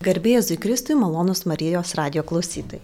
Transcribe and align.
Garbėjai 0.00 0.40
Zikristui 0.40 0.94
malonus 0.96 1.42
Marijos 1.44 1.90
radio 1.98 2.22
klausytojai. 2.24 2.80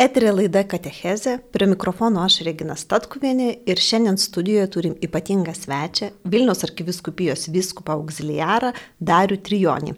Eterė 0.00 0.30
laida 0.32 0.62
Katecheze, 0.64 1.34
prie 1.52 1.66
mikrofono 1.68 2.22
aš 2.24 2.38
Regina 2.46 2.72
Statkuvienė 2.80 3.50
ir 3.68 3.82
šiandien 3.84 4.16
studijoje 4.16 4.70
turim 4.72 4.94
ypatingą 5.04 5.52
svečią 5.52 6.08
Vilnius 6.32 6.64
arkiviskupijos 6.64 7.50
viskupą 7.52 7.98
auxiliarą 7.98 8.72
Darių 8.96 9.36
Trijonį. 9.44 9.92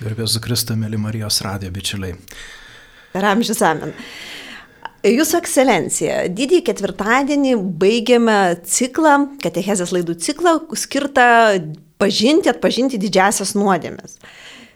Garbėjai 0.00 0.32
Zikristui, 0.38 0.80
mėly 0.80 0.96
Marijos 1.02 1.42
radio 1.44 1.68
bičiuliai. 1.76 2.16
Per 3.12 3.30
amžius 3.34 3.60
amen. 3.60 3.92
Jūsų 5.04 5.42
ekscelencija, 5.42 6.22
didįjį 6.40 6.64
ketvirtadienį 6.70 7.58
baigėme 7.84 8.38
ciklą, 8.64 9.18
Katechezės 9.44 9.92
laidų 9.92 10.16
ciklą, 10.24 10.56
skirtą 10.72 11.28
pažinti, 12.00 12.48
atpažinti 12.48 13.02
didžiasias 13.04 13.52
nuodėmės. 13.60 14.16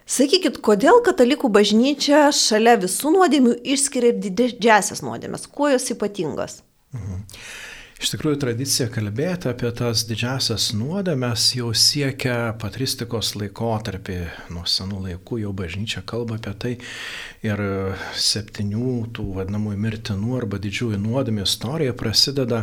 Sakykit, 0.04 0.58
kodėl 0.64 0.98
katalikų 1.04 1.48
bažnyčia 1.48 2.26
šalia 2.36 2.76
visų 2.82 3.14
nuodėmių 3.14 3.54
išskiria 3.74 4.12
didžiasias 4.12 5.00
nuodėmės? 5.04 5.46
Kuo 5.48 5.70
jos 5.72 5.88
ypatingos? 5.94 6.60
Mhm. 6.92 7.22
Iš 8.04 8.10
tikrųjų, 8.12 8.36
tradicija 8.42 8.84
kalbėti 8.92 9.48
apie 9.48 9.70
tas 9.72 10.02
didžiasias 10.04 10.66
nuodėmes 10.76 11.46
jau 11.56 11.70
siekia 11.72 12.50
patristikos 12.60 13.30
laikotarpį. 13.40 14.16
Nuo 14.52 14.66
senų 14.68 14.98
laikų 15.06 15.38
jau 15.40 15.52
bažnyčia 15.56 16.02
kalba 16.04 16.36
apie 16.36 16.52
tai 16.60 16.72
ir 17.48 17.62
septynių 18.26 18.90
tų 19.16 19.24
vadinamųjų 19.38 19.80
mirtinų 19.86 20.36
arba 20.36 20.60
didžiųjų 20.66 20.98
nuodėmių 21.00 21.46
istorija 21.48 21.94
prasideda 21.96 22.58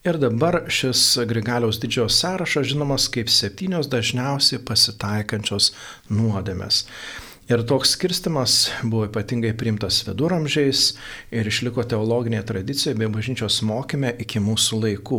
Ir 0.00 0.16
dabar 0.16 0.62
šis 0.72 1.00
Grigaliaus 1.28 1.80
didžiojo 1.80 2.08
sąrašas 2.16 2.70
žinomas 2.70 3.08
kaip 3.12 3.28
septynios 3.32 3.88
dažniausiai 3.92 4.62
pasitaikančios 4.64 5.74
nuodėmės. 6.08 6.86
Ir 7.50 7.64
toks 7.66 7.96
skirstimas 7.96 8.68
buvo 8.82 9.08
ypatingai 9.08 9.50
priimtas 9.58 9.96
viduramžiais 10.06 10.84
ir 11.34 11.48
išliko 11.50 11.82
teologinėje 11.82 12.44
tradicijoje 12.52 12.98
bei 13.00 13.10
bažnyčios 13.10 13.56
mokymė 13.66 14.12
iki 14.22 14.38
mūsų 14.44 14.78
laikų. 14.84 15.18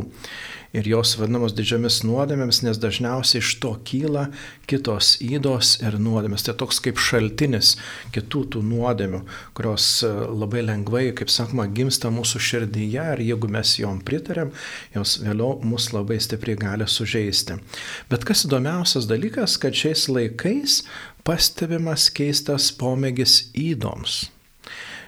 Ir 0.71 0.87
jos 0.87 1.17
vadinamos 1.19 1.51
didžiamis 1.51 1.97
nuodėmėmis, 2.07 2.61
nes 2.63 2.77
dažniausiai 2.79 3.41
iš 3.41 3.49
to 3.59 3.73
kyla 3.83 4.29
kitos 4.71 5.17
įdos 5.19 5.73
ir 5.83 5.97
nuodėmės. 5.99 6.45
Tai 6.47 6.53
toks 6.61 6.79
kaip 6.85 7.01
šaltinis 7.03 7.73
kitų 8.15 8.45
tų 8.53 8.61
nuodėmių, 8.69 9.19
kurios 9.57 9.87
e, 10.07 10.11
labai 10.31 10.63
lengvai, 10.63 11.09
kaip 11.17 11.27
sakoma, 11.33 11.65
gimsta 11.67 12.07
mūsų 12.15 12.39
širdyje 12.47 13.09
ir 13.17 13.23
jeigu 13.25 13.51
mes 13.51 13.73
jom 13.81 13.99
pritarėm, 14.07 14.53
jos 14.95 15.17
vėliau 15.25 15.57
mus 15.67 15.89
labai 15.91 16.21
stipriai 16.23 16.55
gali 16.63 16.87
sužeisti. 16.87 17.59
Bet 18.07 18.23
kas 18.23 18.45
įdomiausias 18.47 19.11
dalykas, 19.11 19.57
kad 19.59 19.75
šiais 19.75 20.07
laikais 20.07 20.85
pastebimas 21.27 22.09
keistas 22.13 22.69
pomėgis 22.77 23.51
įdoms 23.57 24.23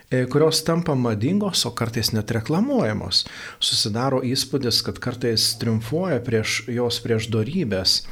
e, 0.10 0.26
kurios 0.30 0.62
tampa 0.68 0.96
madingos, 0.96 1.66
o 1.66 1.72
kartais 1.76 2.12
net 2.14 2.32
reklamuojamos. 2.36 3.24
Susidaro 3.64 4.22
įspūdis, 4.26 4.84
kad 4.86 5.02
kartais 5.02 5.54
triumfuoja 5.62 6.20
prieš 6.26 6.64
jos 6.70 7.00
prieš 7.04 7.32
darybės. 7.34 8.04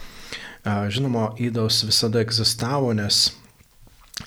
Žinoma, 0.65 1.31
įdos 1.41 1.81
visada 1.87 2.21
egzistavo, 2.21 2.91
nes 2.93 3.31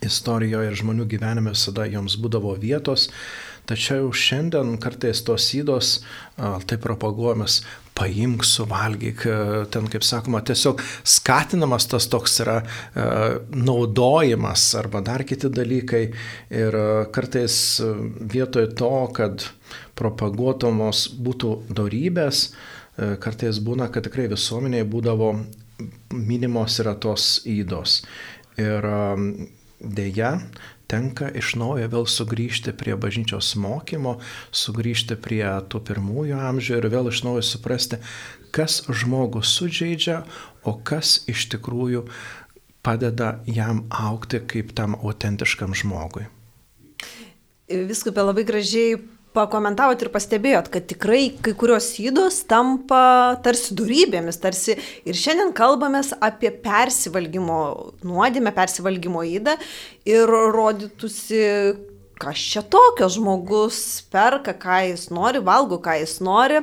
istorijoje 0.02 0.72
ir 0.72 0.78
žmonių 0.80 1.06
gyvenime 1.10 1.52
visada 1.54 1.86
joms 1.86 2.16
būdavo 2.18 2.56
vietos, 2.58 3.08
tačiau 3.68 4.10
šiandien 4.12 4.76
kartais 4.82 5.22
tos 5.24 5.46
įdos 5.56 5.96
taip 6.36 6.82
propaguojamas 6.84 7.62
paimk, 7.94 8.42
suvalgyk, 8.46 9.22
ten, 9.70 9.88
kaip 9.90 10.04
sakoma, 10.04 10.40
tiesiog 10.46 10.82
skatinamas 11.06 11.86
tas 11.90 12.08
toks 12.10 12.40
yra 12.42 12.56
e, 12.60 13.04
naudojimas 13.54 14.66
arba 14.80 15.02
dar 15.06 15.22
kiti 15.26 15.50
dalykai. 15.54 16.04
Ir 16.50 16.78
e, 16.80 16.86
kartais 17.14 17.56
vietoj 18.34 18.72
to, 18.78 18.92
kad 19.14 19.46
propaguotomos 19.98 21.06
būtų 21.22 21.54
darybės, 21.70 22.48
e, 22.50 23.14
kartais 23.22 23.62
būna, 23.62 23.90
kad 23.94 24.08
tikrai 24.08 24.26
visuomenėje 24.32 24.90
būdavo 24.90 25.34
minimos 26.14 26.80
yra 26.82 26.96
tos 26.98 27.36
įdos. 27.50 28.00
Ir 28.58 28.86
dėja, 29.82 30.36
tenka 30.90 31.30
iš 31.30 31.54
naujo 31.60 31.88
vėl 31.92 32.06
sugrįžti 32.10 32.74
prie 32.76 32.96
bažnyčios 33.00 33.54
mokymo, 33.60 34.18
sugrįžti 34.54 35.16
prie 35.20 35.44
tų 35.70 35.82
pirmųjų 35.88 36.40
amžių 36.50 36.78
ir 36.80 36.88
vėl 36.92 37.10
iš 37.12 37.24
naujo 37.26 37.44
suprasti, 37.46 38.00
kas 38.54 38.82
žmogų 38.88 39.42
sužeidžia, 39.46 40.22
o 40.64 40.76
kas 40.76 41.22
iš 41.30 41.48
tikrųjų 41.54 42.04
padeda 42.84 43.38
jam 43.48 43.84
aukti 43.88 44.42
kaip 44.44 44.74
tam 44.76 44.96
autentiškam 45.00 45.74
žmogui. 45.76 46.28
Viskupė 47.64 48.26
labai 48.26 48.44
gražiai 48.44 48.98
pakomentavot 49.34 50.00
ir 50.02 50.10
pastebėjot, 50.14 50.70
kad 50.72 50.86
tikrai 50.90 51.22
kai 51.42 51.54
kurios 51.58 51.90
įdos 52.02 52.42
tampa 52.50 53.34
tarsi 53.44 53.74
durybėmis, 53.76 54.38
tarsi 54.42 54.76
ir 54.78 55.18
šiandien 55.18 55.52
kalbamės 55.56 56.12
apie 56.22 56.52
persivalgymo 56.64 57.60
nuodėmę, 58.06 58.54
persivalgymo 58.54 59.24
įdą 59.34 59.56
ir 60.08 60.30
rodytųsi, 60.54 61.42
kas 62.22 62.44
čia 62.52 62.62
tokio 62.70 63.10
žmogus 63.10 63.78
perka, 64.14 64.54
ką 64.54 64.82
jis 64.92 65.08
nori, 65.14 65.42
valgo, 65.44 65.80
ką 65.82 65.98
jis 66.02 66.20
nori. 66.24 66.62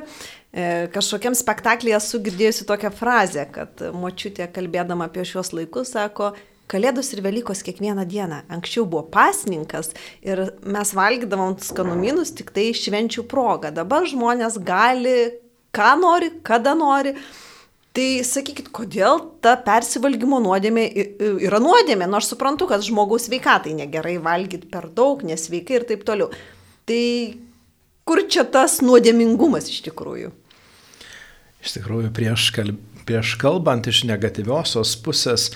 E, 0.52 0.86
kažkokiam 0.92 1.36
spektaklėje 1.36 1.96
esu 1.96 2.20
girdėjusi 2.24 2.66
tokią 2.68 2.90
frazę, 2.92 3.46
kad 3.52 3.84
močiutė 3.96 4.48
kalbėdama 4.52 5.08
apie 5.08 5.24
šios 5.28 5.52
laikus 5.56 5.94
sako, 5.94 6.32
Kalėdos 6.70 7.10
ir 7.12 7.20
Velykos 7.24 7.60
kiekvieną 7.66 8.04
dieną. 8.08 8.42
Anksčiau 8.52 8.86
buvo 8.88 9.04
pasninkas 9.12 9.92
ir 10.24 10.44
mes 10.64 10.92
valgydavom 10.96 11.58
skanumynus 11.60 12.32
tik 12.38 12.52
tai 12.54 12.70
švenčių 12.76 13.26
progą. 13.28 13.72
Dabar 13.74 14.06
žmonės 14.08 14.60
gali, 14.64 15.34
ką 15.74 15.94
nori, 16.00 16.30
kada 16.46 16.76
nori. 16.78 17.16
Tai 17.92 18.06
sakykit, 18.24 18.70
kodėl 18.72 19.18
ta 19.44 19.52
persivalgymo 19.60 20.38
nuodėmė 20.40 20.86
yra 21.44 21.58
nuodėmė, 21.60 22.06
nors 22.08 22.30
suprantu, 22.32 22.64
kad 22.70 22.80
žmogaus 22.80 23.28
veikatai 23.28 23.74
negerai 23.76 24.16
valgyti 24.16 24.70
per 24.72 24.88
daug, 24.88 25.20
nesveikai 25.28 25.76
ir 25.76 25.84
taip 25.90 26.06
toliau. 26.08 26.30
Tai 26.88 27.02
kur 28.08 28.22
čia 28.32 28.46
tas 28.48 28.78
nuodėmingumas 28.80 29.68
iš 29.68 29.82
tikrųjų? 29.90 30.32
Iš 31.62 31.76
tikrųjų, 31.76 32.08
prieš, 32.16 32.48
kalb... 32.56 32.80
prieš 33.04 33.36
kalbant 33.38 33.86
iš 33.92 34.02
negatyviosios 34.08 34.96
pusės, 35.04 35.50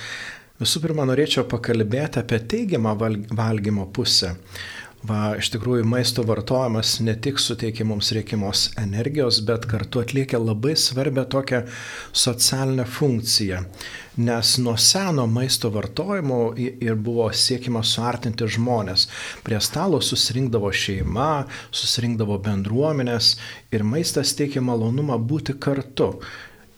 visų 0.61 0.83
pirma, 0.85 1.07
norėčiau 1.09 1.47
pakalbėti 1.51 2.23
apie 2.23 2.41
teigiamą 2.53 2.97
valgymo 2.97 3.87
pusę. 3.93 4.37
Va, 5.07 5.37
iš 5.39 5.53
tikrųjų, 5.55 5.85
maisto 5.87 6.25
vartojimas 6.27 6.97
ne 7.05 7.13
tik 7.23 7.39
suteikia 7.39 7.85
mums 7.87 8.09
reikimos 8.17 8.63
energijos, 8.81 9.39
bet 9.47 9.69
kartu 9.71 10.01
atlieka 10.03 10.41
labai 10.41 10.73
svarbę 10.81 11.23
tokią 11.31 11.61
socialinę 12.17 12.87
funkciją. 12.91 13.61
Nes 14.17 14.57
nuo 14.59 14.75
seno 14.81 15.27
maisto 15.31 15.71
vartojimo 15.71 16.41
ir 16.57 16.97
buvo 16.97 17.29
siekima 17.31 17.85
suartinti 17.87 18.49
žmonės. 18.57 19.07
Prie 19.47 19.61
stalo 19.63 20.01
susirinkdavo 20.03 20.73
šeima, 20.73 21.45
susirinkdavo 21.71 22.41
bendruomenės 22.49 23.37
ir 23.71 23.87
maistas 23.87 24.35
teikia 24.35 24.65
malonumą 24.65 25.21
būti 25.23 25.55
kartu 25.61 26.15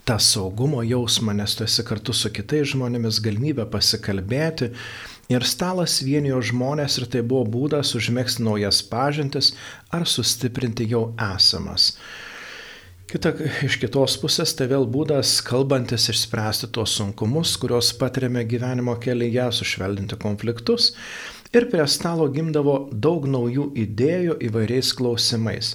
tą 0.08 0.16
saugumo 0.22 0.80
jausmą, 0.86 1.36
nes 1.36 1.54
tu 1.58 1.66
esi 1.68 1.84
kartu 1.84 2.16
su 2.16 2.32
kitais 2.32 2.72
žmonėmis, 2.72 3.20
galimybę 3.24 3.68
pasikalbėti, 3.68 4.72
Ir 5.28 5.44
stalas 5.44 5.98
vienijo 6.00 6.38
žmonės 6.40 6.94
ir 7.02 7.04
tai 7.12 7.20
buvo 7.20 7.42
būdas 7.52 7.90
užmėgsti 7.98 8.46
naujas 8.46 8.78
pažintis 8.88 9.50
ar 9.92 10.06
sustiprinti 10.08 10.86
jau 10.88 11.10
esamas. 11.20 11.90
Kita, 13.08 13.34
iš 13.64 13.76
kitos 13.80 14.16
pusės 14.20 14.54
tai 14.56 14.70
vėl 14.72 14.86
būdas 14.88 15.34
kalbantis 15.44 16.08
išspręsti 16.12 16.70
tuos 16.72 16.96
sunkumus, 16.96 17.54
kuriuos 17.60 17.92
patiriame 18.00 18.46
gyvenimo 18.48 18.96
kelyje, 19.00 19.50
sušvelninti 19.60 20.16
konfliktus. 20.20 20.94
Ir 21.48 21.64
prie 21.72 21.84
stalo 21.88 22.26
gimdavo 22.28 22.74
daug 22.92 23.24
naujų 23.24 23.70
idėjų 23.80 24.34
įvairiais 24.50 24.90
klausimais. 24.98 25.70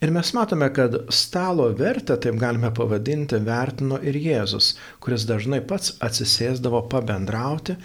Ir 0.00 0.12
mes 0.14 0.30
matome, 0.32 0.70
kad 0.72 0.96
stalo 1.12 1.66
vertę, 1.76 2.16
taip 2.16 2.38
galime 2.40 2.70
pavadinti, 2.72 3.36
vertino 3.44 3.98
ir 4.00 4.16
Jėzus, 4.16 4.72
kuris 5.04 5.26
dažnai 5.28 5.60
pats 5.68 5.98
atsisėsdavo 6.00 6.86
pabendrauti, 6.88 7.76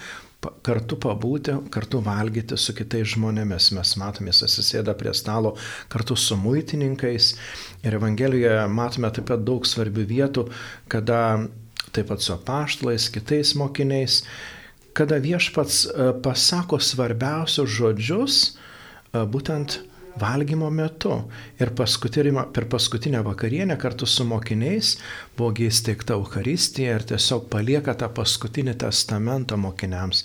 kartu 0.64 0.96
pabūti, 1.04 1.58
kartu 1.74 2.00
valgyti 2.06 2.56
su 2.56 2.72
kitais 2.78 3.12
žmonėmis. 3.18 3.72
Mes 3.76 3.96
matome, 4.00 4.32
jis 4.32 4.46
atsisėda 4.48 4.96
prie 4.96 5.12
stalo 5.18 5.58
kartu 5.92 6.16
su 6.16 6.38
muitininkais 6.40 7.34
ir 7.84 7.98
Evangelijoje 8.00 8.68
matome 8.72 9.12
taip 9.12 9.28
pat 9.34 9.44
daug 9.44 9.68
svarbių 9.68 10.06
vietų, 10.14 10.46
kada 10.88 11.20
taip 11.92 12.08
pat 12.12 12.24
su 12.24 12.38
apaštlais, 12.38 13.10
kitais 13.12 13.56
mokiniais, 13.60 14.22
kada 14.98 15.20
viešpats 15.22 15.84
e, 15.86 16.10
pasako 16.26 16.80
svarbiausius 16.82 17.70
žodžius 17.70 18.38
e, 18.48 19.22
būtent 19.30 19.78
valgymo 20.20 20.70
metu. 20.74 21.14
Ir 21.60 21.72
per 21.74 22.66
paskutinę 22.70 23.24
vakarienę 23.24 23.78
kartu 23.78 24.06
su 24.06 24.26
mokiniais 24.26 24.98
buvo 25.38 25.52
įsteigta 25.68 26.16
Euharistija 26.18 26.96
ir 26.98 27.06
tiesiog 27.12 27.48
palieka 27.52 27.94
tą 27.98 28.10
paskutinį 28.14 28.78
testamentą 28.84 29.58
mokiniams. 29.58 30.24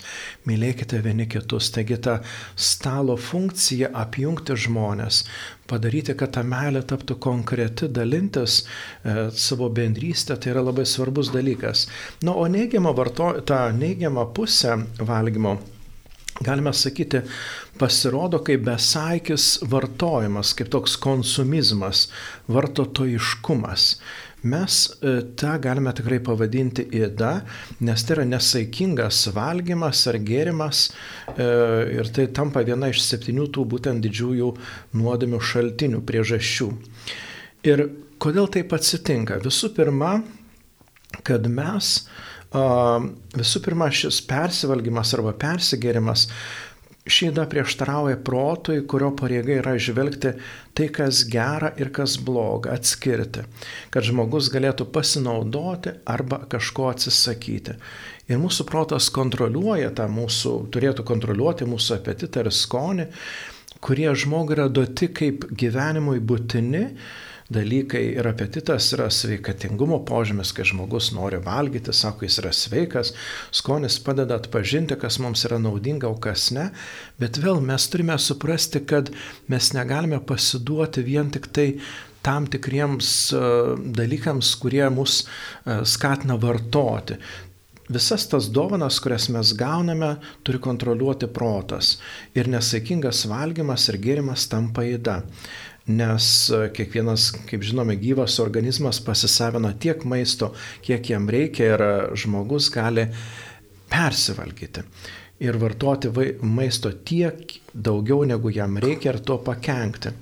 Mylėkite 0.49 1.01
vieni 1.05 1.27
kitus. 1.27 1.71
Taigi 1.73 1.97
ta 1.97 2.19
stalo 2.55 3.17
funkcija 3.17 3.91
apjungti 4.03 4.57
žmonės, 4.65 5.23
padaryti, 5.69 6.15
kad 6.17 6.33
ta 6.37 6.43
meilė 6.45 6.83
taptų 6.87 7.17
konkreti, 7.23 7.89
dalintis 7.89 8.63
e, 8.63 9.29
savo 9.31 9.69
bendrystę, 9.73 10.37
tai 10.37 10.53
yra 10.53 10.65
labai 10.65 10.85
svarbus 10.89 11.31
dalykas. 11.33 11.87
Na, 12.21 12.33
o 12.33 12.47
neigiama, 12.47 12.93
varto, 12.97 13.33
ta 13.47 13.67
neigiama 13.75 14.27
pusė 14.35 14.79
valgymo 14.99 15.57
galime 16.45 16.73
sakyti, 16.75 17.23
pasirodo 17.79 18.41
kaip 18.45 18.65
besaikis 18.67 19.63
vartojimas, 19.69 20.53
kaip 20.57 20.69
toks 20.73 20.97
konsumizmas, 21.01 22.07
vartotojiškumas. 22.51 23.89
Mes 24.43 24.77
e, 24.99 25.21
tą 25.39 25.53
galime 25.63 25.93
tikrai 25.95 26.17
pavadinti 26.19 26.83
įda, 26.99 27.31
nes 27.87 28.03
tai 28.03 28.17
yra 28.17 28.25
nesaikingas 28.27 29.21
valgymas 29.31 30.01
ar 30.11 30.17
gėrimas 30.19 30.89
e, 30.89 31.45
ir 31.95 32.11
tai 32.11 32.27
tampa 32.35 32.65
viena 32.67 32.89
iš 32.91 33.05
septynių 33.05 33.47
tų 33.55 33.63
būtent 33.71 34.03
didžiųjų 34.03 34.49
nuodėmių 34.99 35.39
šaltinių 35.39 36.03
priežasčių. 36.09 36.67
Ir 37.71 37.85
kodėl 38.19 38.51
taip 38.51 38.75
atsitinka? 38.75 39.39
Visų 39.45 39.71
pirma, 39.77 40.17
kad 41.23 41.47
mes 41.47 41.95
Visų 42.53 43.63
pirma, 43.65 43.89
šis 43.89 44.19
persivalgymas 44.29 45.15
arba 45.17 45.33
persigėrimas 45.33 46.27
šyda 47.09 47.47
prieštarauja 47.51 48.19
protui, 48.23 48.83
kurio 48.87 49.09
pareiga 49.17 49.57
yra 49.57 49.73
žvelgti 49.81 50.35
tai, 50.77 50.87
kas 50.93 51.23
gera 51.27 51.73
ir 51.81 51.91
kas 51.95 52.15
bloga, 52.21 52.77
atskirti, 52.77 53.43
kad 53.91 54.07
žmogus 54.07 54.47
galėtų 54.53 54.87
pasinaudoti 54.93 55.97
arba 56.07 56.43
kažko 56.51 56.87
atsisakyti. 56.93 57.75
Ir 58.31 58.39
mūsų 58.39 58.67
protas 58.69 59.09
kontroliuoja 59.11 59.91
tą 59.97 60.07
mūsų, 60.11 60.53
turėtų 60.71 61.03
kontroliuoti 61.09 61.67
mūsų 61.67 61.97
apetitą 61.97 62.45
ir 62.45 62.53
skonį, 62.55 63.09
kurie 63.83 64.07
žmogui 64.15 64.55
yra 64.55 64.69
duoti 64.71 65.09
kaip 65.11 65.49
gyvenimui 65.59 66.21
būtini, 66.23 66.85
dalykai 67.53 68.01
ir 68.17 68.27
apetitas 68.29 68.89
yra 68.95 69.09
sveikatingumo 69.13 69.99
požymis, 70.07 70.51
kai 70.55 70.65
žmogus 70.67 71.11
nori 71.15 71.39
valgyti, 71.43 71.93
sako, 71.95 72.27
jis 72.27 72.39
yra 72.43 72.53
sveikas, 72.55 73.13
skonis 73.53 73.99
padeda 74.03 74.39
atpažinti, 74.41 74.97
kas 74.99 75.19
mums 75.23 75.45
yra 75.47 75.59
naudinga, 75.61 76.09
o 76.09 76.17
kas 76.21 76.49
ne, 76.55 76.69
bet 77.21 77.39
vėl 77.43 77.61
mes 77.63 77.87
turime 77.91 78.17
suprasti, 78.19 78.83
kad 78.89 79.13
mes 79.51 79.71
negalime 79.77 80.21
pasiduoti 80.25 81.05
vien 81.05 81.31
tik 81.33 81.51
tai 81.53 81.69
tam 82.23 82.47
tikriems 82.47 83.07
e, 83.35 83.39
dalykams, 83.97 84.53
kurie 84.61 84.85
mus 84.95 85.23
e, 85.23 85.81
skatina 85.83 86.37
vartoti. 86.39 87.19
Visas 87.91 88.23
tas 88.31 88.47
dovanas, 88.47 88.97
kurias 89.03 89.27
mes 89.29 89.51
gauname, 89.59 90.15
turi 90.47 90.61
kontroliuoti 90.63 91.27
protas. 91.35 91.97
Ir 92.33 92.47
nesaikingas 92.47 93.25
valgymas 93.27 93.89
ir 93.91 93.99
gėrimas 94.05 94.47
tampa 94.51 94.85
įda 94.87 95.19
nes 95.87 96.27
e, 96.49 96.67
kiekvienas, 96.75 97.31
kaip 97.49 97.65
žinome, 97.65 97.97
gyvas 97.99 98.37
organizmas 98.43 99.01
pasisavina 99.03 99.73
tiek 99.75 100.05
maisto, 100.07 100.53
kiek 100.85 101.09
jam 101.11 101.27
reikia 101.29 101.73
ir 101.73 101.83
e, 101.83 101.91
žmogus 102.23 102.69
gali 102.73 103.09
persivalgyti 103.91 104.85
ir 105.43 105.57
vartoti 105.59 106.11
maisto 106.41 106.91
tiek 107.05 107.57
daugiau, 107.73 108.23
negu 108.27 108.51
jam 108.53 108.77
reikia 108.79 109.13
ir 109.13 109.21
to 109.27 109.39
pakengti. 109.43 110.13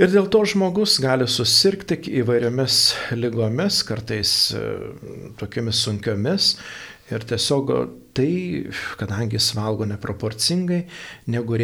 Ir 0.00 0.08
dėl 0.10 0.26
to 0.32 0.40
žmogus 0.48 0.96
gali 1.02 1.28
susirgti 1.28 1.98
įvairiomis 2.22 2.78
lygomis, 3.14 3.82
kartais 3.86 4.32
e, 4.56 4.62
tokiamis 5.38 5.82
sunkiomis. 5.84 6.54
Ir 7.12 7.26
tiesiog 7.28 7.70
tai, 8.16 8.32
kadangi 8.96 9.36
jis 9.36 9.50
valgo 9.54 9.84
neproporcingai, 9.86 10.80
negu, 11.30 11.58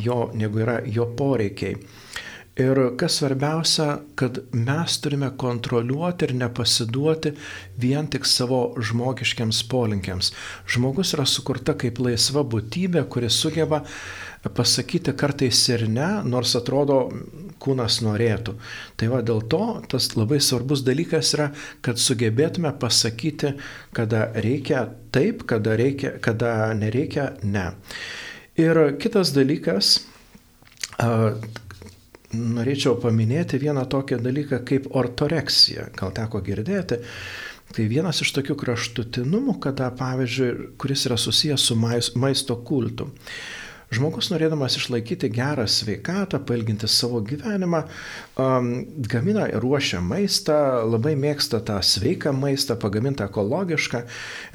jo, 0.00 0.18
negu 0.34 0.62
yra 0.64 0.78
jo 0.88 1.10
poreikiai. 1.18 1.76
Ir 2.54 2.78
kas 2.94 3.16
svarbiausia, 3.18 3.96
kad 4.14 4.38
mes 4.54 4.98
turime 5.02 5.32
kontroliuoti 5.36 6.28
ir 6.28 6.34
nepasiduoti 6.38 7.32
vien 7.82 8.06
tik 8.06 8.28
savo 8.30 8.60
žmogiškiams 8.78 9.64
polinkiams. 9.72 10.30
Žmogus 10.70 11.16
yra 11.16 11.24
sukurta 11.26 11.74
kaip 11.74 11.98
laisva 11.98 12.44
būtybė, 12.46 13.02
kuri 13.10 13.32
sugeba 13.34 13.80
pasakyti 14.54 15.16
kartais 15.18 15.64
ir 15.74 15.88
ne, 15.90 16.06
nors 16.30 16.54
atrodo 16.54 17.00
kūnas 17.58 17.98
norėtų. 18.06 18.54
Tai 19.02 19.10
va 19.10 19.24
dėl 19.26 19.42
to 19.50 19.64
tas 19.90 20.12
labai 20.14 20.38
svarbus 20.38 20.86
dalykas 20.86 21.34
yra, 21.34 21.50
kad 21.82 21.98
sugebėtume 21.98 22.70
pasakyti, 22.78 23.56
kada 23.98 24.28
reikia 24.46 24.86
taip, 25.10 25.42
kada, 25.50 25.74
reikia, 25.80 26.14
kada 26.22 26.70
nereikia 26.78 27.32
ne. 27.42 27.72
Ir 28.54 28.84
kitas 29.02 29.34
dalykas, 29.34 29.96
norėčiau 32.34 32.98
paminėti 33.02 33.60
vieną 33.62 33.86
tokią 33.90 34.20
dalyką 34.22 34.60
kaip 34.68 34.88
ortoreksija. 34.96 35.88
Gal 35.96 36.14
teko 36.16 36.42
girdėti. 36.44 37.00
Tai 37.74 37.84
vienas 37.90 38.20
iš 38.22 38.30
tokių 38.36 38.54
kraštutinumų, 38.60 39.56
kada, 39.64 39.88
pavyzdžiui, 39.98 40.74
kuris 40.78 41.06
yra 41.08 41.16
susijęs 41.18 41.64
su 41.70 41.76
maisto 41.80 42.58
kultu. 42.66 43.08
Žmogus 43.94 44.30
norėdamas 44.32 44.74
išlaikyti 44.78 45.28
gerą 45.30 45.68
sveikatą, 45.70 46.40
pailginti 46.48 46.88
savo 46.90 47.20
gyvenimą, 47.22 47.84
um, 48.40 48.70
gamina 49.06 49.44
ir 49.52 49.62
ruošia 49.62 50.00
maistą, 50.02 50.56
labai 50.90 51.12
mėgsta 51.20 51.60
tą 51.68 51.76
sveiką 51.84 52.32
maistą, 52.34 52.74
pagamintą 52.80 53.28
ekologišką, 53.28 54.00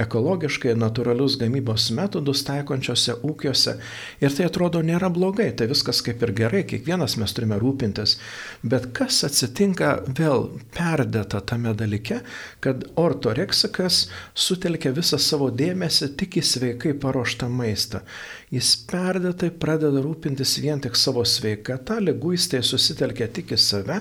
ekologiškai 0.03 0.73
natūralius 0.79 1.37
gamybos 1.39 1.87
metodus 1.95 2.43
taikončiose 2.47 3.15
ūkiuose. 3.29 3.77
Ir 4.19 4.35
tai 4.35 4.49
atrodo 4.49 4.81
nėra 4.83 5.11
blogai, 5.13 5.51
tai 5.55 5.69
viskas 5.71 6.03
kaip 6.03 6.25
ir 6.27 6.35
gerai, 6.41 6.65
kiekvienas 6.67 7.15
mes 7.21 7.35
turime 7.37 7.61
rūpintis. 7.61 8.17
Bet 8.63 8.89
kas 8.97 9.21
atsitinka 9.27 9.93
vėl 10.19 10.49
perdėta 10.75 11.39
tame 11.47 11.71
dalyke, 11.79 12.19
kad 12.59 12.83
ortoreksikas 12.99 14.03
sutelkia 14.35 14.91
visą 14.97 15.21
savo 15.21 15.47
dėmesį 15.53 16.11
tik 16.19 16.41
į 16.41 16.45
sveikai 16.51 16.97
paruoštą 16.99 17.47
maistą. 17.53 18.03
Jis 18.49 18.73
perdėtai 18.89 19.51
pradeda 19.61 20.01
rūpintis 20.01 20.55
vien 20.63 20.81
tik 20.81 20.95
savo 20.97 21.21
sveikatą, 21.27 21.99
lyguistai 22.01 22.63
susitelkia 22.65 23.29
tik 23.33 23.53
į 23.53 23.59
save 23.61 23.99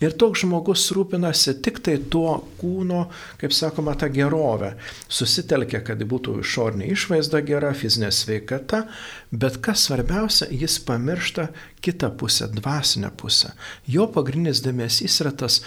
Ir 0.00 0.14
toks 0.16 0.40
žmogus 0.46 0.86
rūpinasi 0.96 1.58
tik 1.60 1.82
tai 1.84 1.98
tuo 2.12 2.38
kūno, 2.56 3.02
kaip 3.40 3.52
sakoma, 3.52 3.92
tą 4.00 4.08
gerovę. 4.14 4.70
Susitelkia, 5.12 5.82
kad 5.84 6.00
būtų 6.08 6.38
išorinė 6.40 6.88
išvaizda 6.94 7.42
gera, 7.44 7.74
fizinė 7.76 8.08
sveikata, 8.16 8.86
bet 9.28 9.58
kas 9.60 9.84
svarbiausia, 9.90 10.48
jis 10.48 10.78
pamiršta 10.88 11.50
kitą 11.84 12.14
pusę, 12.16 12.48
dvasinę 12.56 13.12
pusę. 13.20 13.52
Jo 13.84 14.08
pagrindinis 14.14 14.64
dėmesys 14.64 15.20
yra 15.20 15.34
tas 15.44 15.60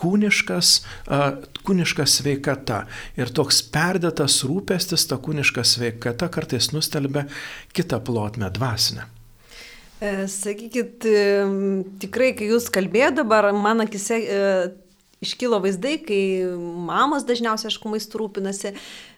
kūniškas, 0.00 0.72
kūniška 1.66 2.06
sveikata. 2.08 2.82
Ir 3.20 3.32
toks 3.36 3.62
perdėtas 3.72 4.40
rūpestis, 4.48 5.06
ta 5.10 5.20
kūniška 5.20 5.64
sveikata 5.66 6.30
kartais 6.32 6.72
nustelbia 6.74 7.26
kitą 7.76 8.00
plotmę, 8.04 8.50
dvasinę. 8.56 9.08
E, 10.00 10.28
sakykit, 10.32 11.04
e, 11.04 11.24
tikrai, 12.00 12.30
kai 12.32 12.46
jūs 12.48 12.70
kalbėjote 12.72 13.20
dabar, 13.20 13.50
man 13.52 13.84
akise 13.84 14.16
e, 14.16 14.38
iškilo 15.20 15.58
vaizdai, 15.60 15.98
kai 16.00 16.20
mamos 16.88 17.26
dažniausiai, 17.28 17.68
aišku, 17.68 17.92
maistų 17.92 18.22
rūpinasi, 18.22 18.72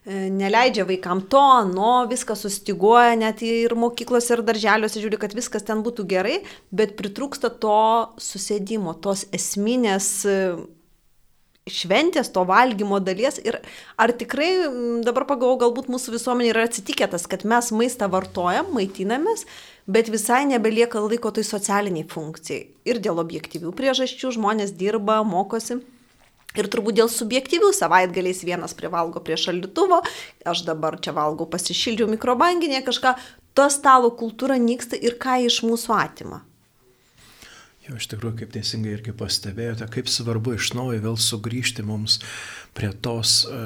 neleidžia 0.07 0.85
vaikam 0.89 1.23
to, 1.31 1.45
no, 1.71 1.93
viskas 2.11 2.43
sustiguoja, 2.43 3.15
net 3.19 3.43
ir 3.47 3.77
mokyklose 3.79 4.35
ir 4.35 4.45
darželiuose 4.47 5.03
žiūri, 5.03 5.21
kad 5.23 5.35
viskas 5.39 5.63
ten 5.69 5.85
būtų 5.87 6.07
gerai, 6.11 6.41
bet 6.75 6.97
pritrūksta 6.99 7.53
to 7.63 7.83
susėdimo, 8.19 8.97
tos 8.99 9.29
esminės 9.31 10.11
šventės, 11.71 12.33
to 12.35 12.43
valgymo 12.49 12.99
dalies 12.99 13.39
ir 13.39 13.61
ar 14.01 14.13
tikrai, 14.19 14.51
dabar 15.07 15.27
pagalvoju, 15.29 15.61
galbūt 15.63 15.91
mūsų 15.95 16.17
visuomenė 16.17 16.51
yra 16.51 16.67
atsitikę 16.67 17.07
tas, 17.13 17.29
kad 17.31 17.47
mes 17.47 17.71
maistą 17.71 18.09
vartojam, 18.11 18.73
maitinamės, 18.75 19.47
bet 19.87 20.11
visai 20.11 20.43
nebelieka 20.51 21.03
laiko 21.05 21.31
tai 21.31 21.47
socialiniai 21.47 22.09
funkcijai. 22.11 22.67
Ir 22.91 22.99
dėl 23.03 23.23
objektyvių 23.23 23.71
priežasčių 23.79 24.35
žmonės 24.35 24.75
dirba, 24.75 25.21
mokosi. 25.23 25.79
Ir 26.59 26.69
turbūt 26.73 26.99
dėl 27.01 27.09
subjektyvių 27.09 27.73
savaitgaliais 27.77 28.45
vienas 28.45 28.77
privalgo 28.77 29.23
prie 29.25 29.39
šaldytuvo, 29.41 30.03
aš 30.45 30.65
dabar 30.69 30.99
čia 31.01 31.17
valgau 31.17 31.49
pasišildžiau 31.49 32.11
mikrobanginė 32.13 32.83
kažką, 32.85 33.17
to 33.57 33.69
stalo 33.73 34.13
kultūra 34.17 34.61
nyksta 34.61 35.01
ir 35.01 35.17
ką 35.21 35.41
iš 35.49 35.63
mūsų 35.65 35.97
atima. 35.97 36.43
Jo, 37.83 37.97
iš 37.99 38.07
tikrųjų, 38.13 38.37
kaip 38.39 38.53
teisingai 38.55 38.93
irgi 38.95 39.11
pastebėjote, 39.19 39.89
kaip 39.91 40.07
svarbu 40.07 40.53
iš 40.55 40.69
naujo 40.79 41.01
vėl 41.03 41.17
sugrįžti 41.19 41.83
mums 41.83 42.21
prie, 42.79 42.93
tos, 43.03 43.41
e, 43.51 43.63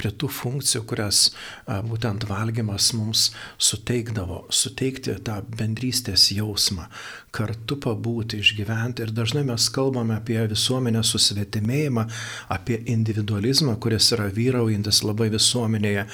prie 0.00 0.08
tų 0.16 0.30
funkcijų, 0.32 0.80
kurias 0.88 1.26
e, 1.28 1.76
būtent 1.84 2.24
valgymas 2.30 2.86
mums 2.96 3.26
suteikdavo, 3.60 4.46
suteikti 4.48 5.18
tą 5.26 5.42
bendrystės 5.58 6.30
jausmą, 6.32 6.88
kartu 7.36 7.76
pabūti, 7.84 8.40
išgyventi. 8.40 9.04
Ir 9.04 9.12
dažnai 9.20 9.44
mes 9.52 9.68
kalbame 9.76 10.16
apie 10.16 10.40
visuomenės 10.54 11.12
susvetimėjimą, 11.12 12.06
apie 12.56 12.80
individualizmą, 12.96 13.76
kuris 13.76 14.08
yra 14.16 14.32
vyraujantis 14.40 15.04
labai 15.04 15.28
visuomenėje. 15.36 16.08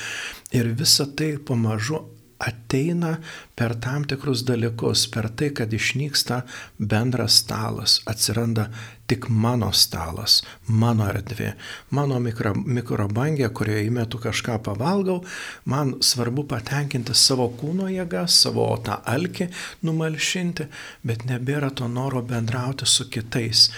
Ir 0.59 0.75
visa 0.83 1.07
tai 1.15 1.37
pamažu 1.39 2.03
ateina 2.39 3.17
per 3.57 3.75
tam 3.81 4.05
tikrus 4.05 4.45
dalykus, 4.47 5.07
per 5.13 5.29
tai, 5.33 5.51
kad 5.57 5.73
išnyksta 5.73 6.43
bendras 6.79 7.41
stalas, 7.43 8.01
atsiranda 8.07 8.69
tik 9.07 9.29
mano 9.31 9.71
stalas, 9.73 10.41
mano 10.67 11.07
erdvė, 11.09 11.53
mano 11.95 12.19
mikro, 12.23 12.53
mikrobangė, 12.55 13.49
kurioje 13.55 13.87
įmetu 13.87 14.21
kažką 14.23 14.59
pavalgau, 14.67 15.21
man 15.65 15.95
svarbu 16.03 16.47
patenkinti 16.51 17.15
savo 17.15 17.49
kūno 17.61 17.89
jėgą, 17.93 18.27
savo 18.27 18.67
tą 18.85 18.99
alkį 19.07 19.49
numalšinti, 19.87 20.67
bet 21.07 21.29
nebėra 21.31 21.71
to 21.71 21.89
noro 21.89 22.25
bendrauti 22.27 22.89
su 22.91 23.09
kitais. 23.09 23.69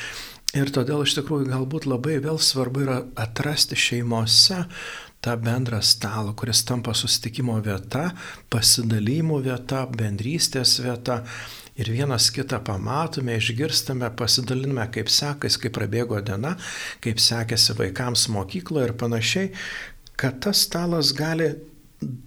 Ir 0.57 0.71
todėl 0.73 1.03
iš 1.05 1.19
tikrųjų 1.19 1.51
galbūt 1.51 1.85
labai 1.85 2.17
vėl 2.25 2.39
svarbu 2.41 2.87
yra 2.87 3.03
atrasti 3.21 3.77
šeimose 3.77 4.63
tą 5.21 5.37
bendrą 5.37 5.81
stalą, 5.83 6.35
kuris 6.39 6.63
tampa 6.65 6.95
susitikimo 6.95 7.59
vieta, 7.65 8.11
pasidalymų 8.53 9.41
vieta, 9.49 9.85
bendrystės 9.91 10.79
vieta. 10.85 11.23
Ir 11.79 11.93
vienas 11.95 12.33
kitą 12.35 12.59
pamatome, 12.67 13.37
išgirstame, 13.39 14.11
pasidaliname, 14.19 14.89
kaip 14.95 15.11
sekasi, 15.15 15.61
kaip 15.63 15.77
prabėgo 15.77 16.19
diena, 16.27 16.57
kaip 17.05 17.23
sekėsi 17.23 17.77
vaikams 17.79 18.27
mokykloje 18.35 18.89
ir 18.89 18.95
panašiai, 18.99 19.53
kad 20.19 20.41
tas 20.43 20.65
stalas 20.67 21.13
gali 21.15 21.53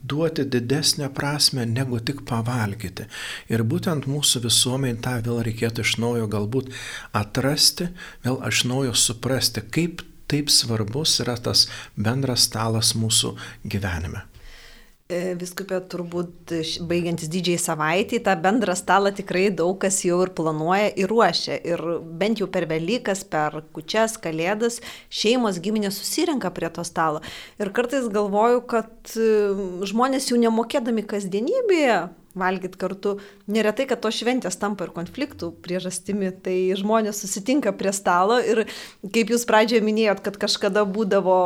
duoti 0.03 0.45
didesnę 0.45 1.09
prasme 1.15 1.65
negu 1.65 1.99
tik 1.99 2.23
pavalgyti. 2.27 3.07
Ir 3.51 3.63
būtent 3.63 4.07
mūsų 4.07 4.43
visuomenė 4.45 4.99
tą 5.03 5.17
vėl 5.27 5.43
reikėtų 5.47 5.85
iš 5.85 5.97
naujo 6.03 6.27
galbūt 6.31 6.71
atrasti, 7.15 7.87
vėl 8.25 8.41
iš 8.47 8.65
naujo 8.71 8.95
suprasti, 8.95 9.63
kaip 9.63 10.03
taip 10.31 10.51
svarbus 10.53 11.19
yra 11.23 11.37
tas 11.37 11.67
bendras 11.95 12.47
stalas 12.49 12.95
mūsų 12.97 13.35
gyvenime. 13.67 14.30
E, 15.11 15.33
viskupė 15.35 15.81
turbūt 15.91 16.53
baigiantis 16.87 17.27
didžiai 17.31 17.59
savaitį, 17.59 18.21
tą 18.23 18.35
bendrą 18.39 18.75
stalą 18.79 19.11
tikrai 19.15 19.49
daug 19.51 19.75
kas 19.81 19.99
jau 20.07 20.21
ir 20.23 20.31
planuoja 20.37 20.87
ir 20.95 21.11
ruošia. 21.11 21.57
Ir 21.67 21.83
bent 22.21 22.39
jau 22.39 22.47
per 22.51 22.67
Velykas, 22.69 23.25
per 23.27 23.59
kučias, 23.75 24.15
kalėdas 24.21 24.79
šeimos 25.11 25.59
giminės 25.63 25.99
susirenka 25.99 26.53
prie 26.55 26.71
to 26.71 26.85
stalo. 26.87 27.19
Ir 27.59 27.73
kartais 27.75 28.07
galvoju, 28.13 28.63
kad 28.71 29.15
e, 29.17 29.27
žmonės 29.91 30.31
jau 30.31 30.39
nemokėdami 30.39 31.03
kasdienybėje 31.11 32.01
valgyti 32.35 32.79
kartu. 32.79 33.17
Neretai, 33.51 33.85
kad 33.89 33.99
to 34.03 34.11
šventės 34.15 34.55
tampa 34.59 34.87
ir 34.87 34.93
konfliktų 34.95 35.51
priežastimi, 35.65 36.31
tai 36.43 36.55
žmonės 36.79 37.19
susitinka 37.23 37.73
prie 37.75 37.91
stalo 37.95 38.39
ir 38.39 38.63
kaip 39.03 39.33
jūs 39.33 39.43
pradžioje 39.49 39.83
minėjot, 39.83 40.23
kad 40.23 40.39
kažkada 40.39 40.85
būdavo 40.87 41.41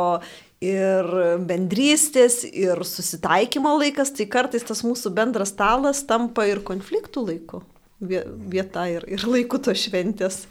ir 0.64 1.08
bendrystės, 1.46 2.42
ir 2.48 2.82
susitaikymo 2.86 3.76
laikas, 3.80 4.14
tai 4.16 4.28
kartais 4.30 4.64
tas 4.66 4.82
mūsų 4.86 5.12
bendras 5.16 5.52
stalas 5.54 6.04
tampa 6.08 6.46
ir 6.48 6.64
konfliktų 6.66 7.26
laiku 7.30 7.62
vieta 8.00 8.88
ir, 8.92 9.06
ir 9.08 9.22
laiku 9.24 9.60
to 9.62 9.72
šventės. 9.76 10.44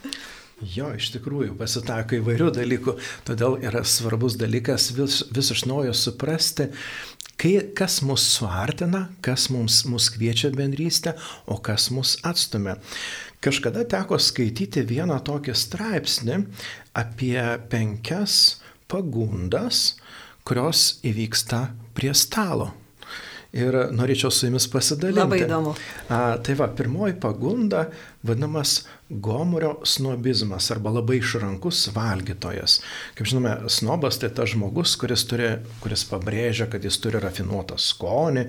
Jo, 0.72 0.88
iš 0.96 1.10
tikrųjų, 1.18 1.52
pasitako 1.60 2.22
įvairių 2.22 2.48
dalykų, 2.56 2.94
todėl 3.28 3.58
yra 3.62 3.84
svarbus 3.86 4.38
dalykas 4.40 4.88
vis, 4.96 5.20
vis 5.36 5.52
iš 5.52 5.66
naujo 5.70 5.94
suprasti, 5.94 6.72
Kai, 7.36 7.58
kas 7.76 7.98
mus 8.00 8.24
suartina, 8.32 9.10
kas 9.20 9.50
mums, 9.52 9.82
mus 9.92 10.08
kviečia 10.14 10.54
bendrystę, 10.56 11.18
o 11.52 11.58
kas 11.60 11.90
mus 11.92 12.14
atstumia. 12.24 12.78
Kažkada 13.44 13.84
teko 13.92 14.16
skaityti 14.24 14.86
vieną 14.88 15.18
tokį 15.28 15.56
straipsnį 15.60 16.38
apie 16.96 17.42
penkias 17.68 18.64
pagundas, 18.92 19.96
kurios 20.46 21.00
įvyksta 21.06 21.68
prie 21.98 22.14
stalo. 22.18 22.72
Ir 23.56 23.72
norėčiau 23.96 24.34
su 24.36 24.50
jumis 24.50 24.66
pasidalinti. 24.68 25.22
Labai 25.22 25.38
įdomu. 25.46 25.72
A, 26.12 26.36
tai 26.44 26.58
va, 26.60 26.68
pirmoji 26.76 27.16
pagunda 27.24 27.86
vadinamas 28.26 28.82
gomurio 29.10 29.78
snobizmas 29.88 30.68
arba 30.74 30.92
labai 30.98 31.22
išrankus 31.22 31.86
valgytojas. 31.96 32.80
Kaip 33.16 33.30
žinome, 33.30 33.54
snobas 33.72 34.18
tai 34.20 34.32
tas 34.36 34.50
žmogus, 34.52 34.98
kuris, 35.00 35.24
turi, 35.30 35.52
kuris 35.84 36.04
pabrėžia, 36.10 36.68
kad 36.72 36.84
jis 36.84 36.98
turi 37.00 37.22
rafinuotą 37.22 37.78
skonį, 37.80 38.48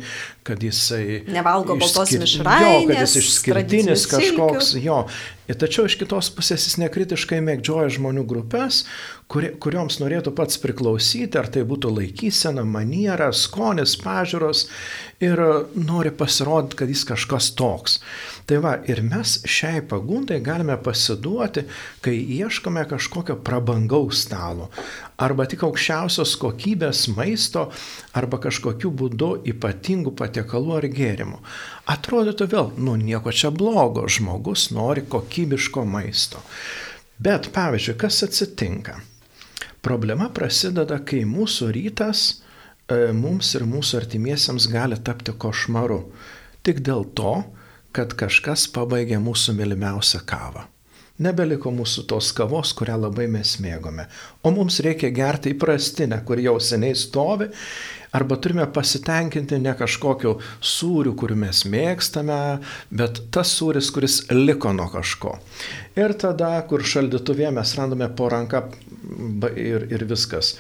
kad 0.49 0.65
jisai... 0.65 1.21
Nevalgo 1.29 1.77
baltos 1.79 2.15
mišrainės. 2.17 2.65
Jo, 2.67 2.85
kad 2.89 3.03
jis 3.05 3.17
išskirtinis 3.21 4.07
kažkoks, 4.11 4.73
silkių. 4.73 4.87
jo. 4.89 5.01
Ir 5.47 5.61
tačiau 5.61 5.87
iš 5.87 5.95
kitos 6.01 6.33
pusės 6.35 6.65
jis 6.67 6.81
nekritiškai 6.83 7.39
mėgdžioja 7.45 7.93
žmonių 8.01 8.25
grupės, 8.27 8.83
kuri, 9.31 9.51
kurioms 9.63 9.99
norėtų 10.01 10.33
pats 10.37 10.59
priklausyti, 10.63 11.39
ar 11.39 11.49
tai 11.53 11.65
būtų 11.67 11.91
laikysena, 11.97 12.63
maniera, 12.67 13.33
skonis, 13.35 13.97
pažiūros 13.99 14.67
ir 15.25 15.41
nori 15.75 16.13
pasirodyti, 16.15 16.79
kad 16.79 16.93
jis 16.93 17.03
kažkas 17.09 17.51
toks. 17.59 17.99
Tai 18.47 18.61
va, 18.63 18.77
ir 18.87 19.03
mes 19.03 19.41
šiai 19.49 19.83
pagundai 19.91 20.39
galime 20.45 20.77
pasiduoti, 20.79 21.65
kai 22.05 22.15
ieškome 22.37 22.85
kažkokio 22.87 23.39
prabangaus 23.47 24.23
stalo, 24.27 24.71
arba 25.19 25.49
tik 25.51 25.65
aukščiausios 25.67 26.37
kokybės 26.43 27.07
maisto, 27.17 27.67
arba 28.15 28.39
kažkokiu 28.47 28.93
būdu 28.95 29.33
ypatingų 29.55 30.15
patiekalų 30.21 30.79
ar 30.79 30.89
gėrimų. 30.93 31.43
Atrodytų 31.91 32.51
vėl, 32.55 32.73
nu 32.79 32.95
nieko 33.01 33.35
čia 33.35 33.51
blogo, 33.51 34.07
žmogus 34.07 34.71
nori 34.75 35.03
kokybiško 35.11 35.83
maisto. 35.89 36.45
Bet, 37.19 37.49
pavyzdžiui, 37.57 37.97
kas 37.99 38.23
atsitinka? 38.27 39.01
Problema 39.87 40.27
prasideda, 40.35 40.99
kai 41.07 41.21
mūsų 41.29 41.69
rytas 41.77 42.23
e, 42.91 43.13
mums 43.15 43.53
ir 43.55 43.63
mūsų 43.71 44.01
artimiesiems 44.01 44.67
gali 44.73 44.99
tapti 44.99 45.31
košmaru. 45.31 46.01
Tik 46.67 46.81
dėl 46.83 47.07
to, 47.15 47.37
kad 47.95 48.17
kažkas 48.19 48.67
pabaigė 48.75 49.21
mūsų 49.23 49.55
mylimiausią 49.61 50.25
kavą. 50.27 50.67
Nebeliko 51.23 51.71
mūsų 51.73 52.05
tos 52.11 52.29
kavos, 52.37 52.75
kurią 52.77 52.99
labai 53.07 53.25
mes 53.33 53.55
mėgome. 53.65 54.05
O 54.45 54.53
mums 54.53 54.83
reikia 54.85 55.09
gerti 55.17 55.55
įprastinę, 55.55 56.19
kur 56.29 56.43
jau 56.45 56.59
seniai 56.61 56.97
stovi. 56.99 57.49
Arba 58.17 58.37
turime 58.41 58.67
pasitenkinti 58.73 59.59
ne 59.61 59.73
kažkokiu 59.77 60.35
sūriu, 60.61 61.15
kurį 61.17 61.39
mes 61.41 61.63
mėgstame, 61.69 62.41
bet 62.93 63.23
tas 63.33 63.53
sūris, 63.59 63.91
kuris 63.93 64.23
liko 64.33 64.73
nuo 64.77 64.91
kažko. 64.93 65.39
Ir 65.97 66.17
tada, 66.21 66.55
kur 66.69 66.85
šaldytuvė 66.85 67.51
mes 67.57 67.77
randame 67.77 68.09
po 68.17 68.29
ranką 68.33 68.67
ir, 69.57 69.89
ir 69.93 70.05
viskas 70.09 70.55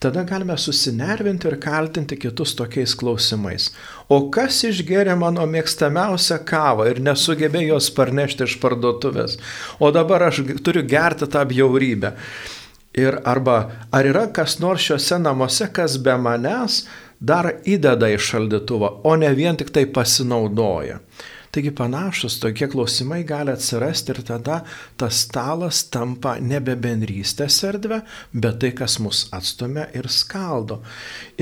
tada 0.00 0.22
galime 0.24 0.56
susinervinti 0.56 1.48
ir 1.48 1.58
kaltinti 1.60 2.16
kitus 2.16 2.54
tokiais 2.56 2.94
klausimais. 2.96 3.68
O 4.08 4.30
kas 4.32 4.62
išgeria 4.64 5.16
mano 5.20 5.44
mėgstamiausią 5.44 6.38
kavą 6.48 6.86
ir 6.88 7.02
nesugebėjo 7.04 7.74
jos 7.74 7.90
parnešti 7.98 8.46
iš 8.48 8.56
parduotuvės? 8.62 9.36
O 9.78 9.90
dabar 9.92 10.24
aš 10.30 10.40
turiu 10.64 10.86
gerti 10.88 11.28
tą 11.28 11.44
bjaurybę. 11.52 12.14
Ir 12.96 13.20
arba 13.28 13.58
ar 13.92 14.08
yra 14.08 14.24
kas 14.34 14.56
nors 14.58 14.88
šiuose 14.88 15.20
namuose, 15.20 15.68
kas 15.68 15.98
be 16.00 16.16
manęs 16.16 16.86
dar 17.20 17.52
įdeda 17.68 18.08
į 18.08 18.16
šaldytuvą, 18.24 18.94
o 19.04 19.12
ne 19.20 19.28
vien 19.36 19.60
tik 19.60 19.68
tai 19.70 19.84
pasinaudoja. 19.84 20.96
Taigi 21.50 21.72
panašus 21.74 22.36
tokie 22.38 22.68
klausimai 22.70 23.24
gali 23.26 23.50
atsirasti 23.50 24.12
ir 24.14 24.20
tada 24.22 24.60
tas 24.96 25.24
stalas 25.24 25.80
tampa 25.90 26.36
nebe 26.38 26.76
bendrystės 26.78 27.56
erdvė, 27.66 28.04
bet 28.30 28.60
tai, 28.62 28.70
kas 28.78 29.00
mus 29.02 29.24
atstumia 29.34 29.88
ir 29.98 30.06
skaldo. 30.14 30.78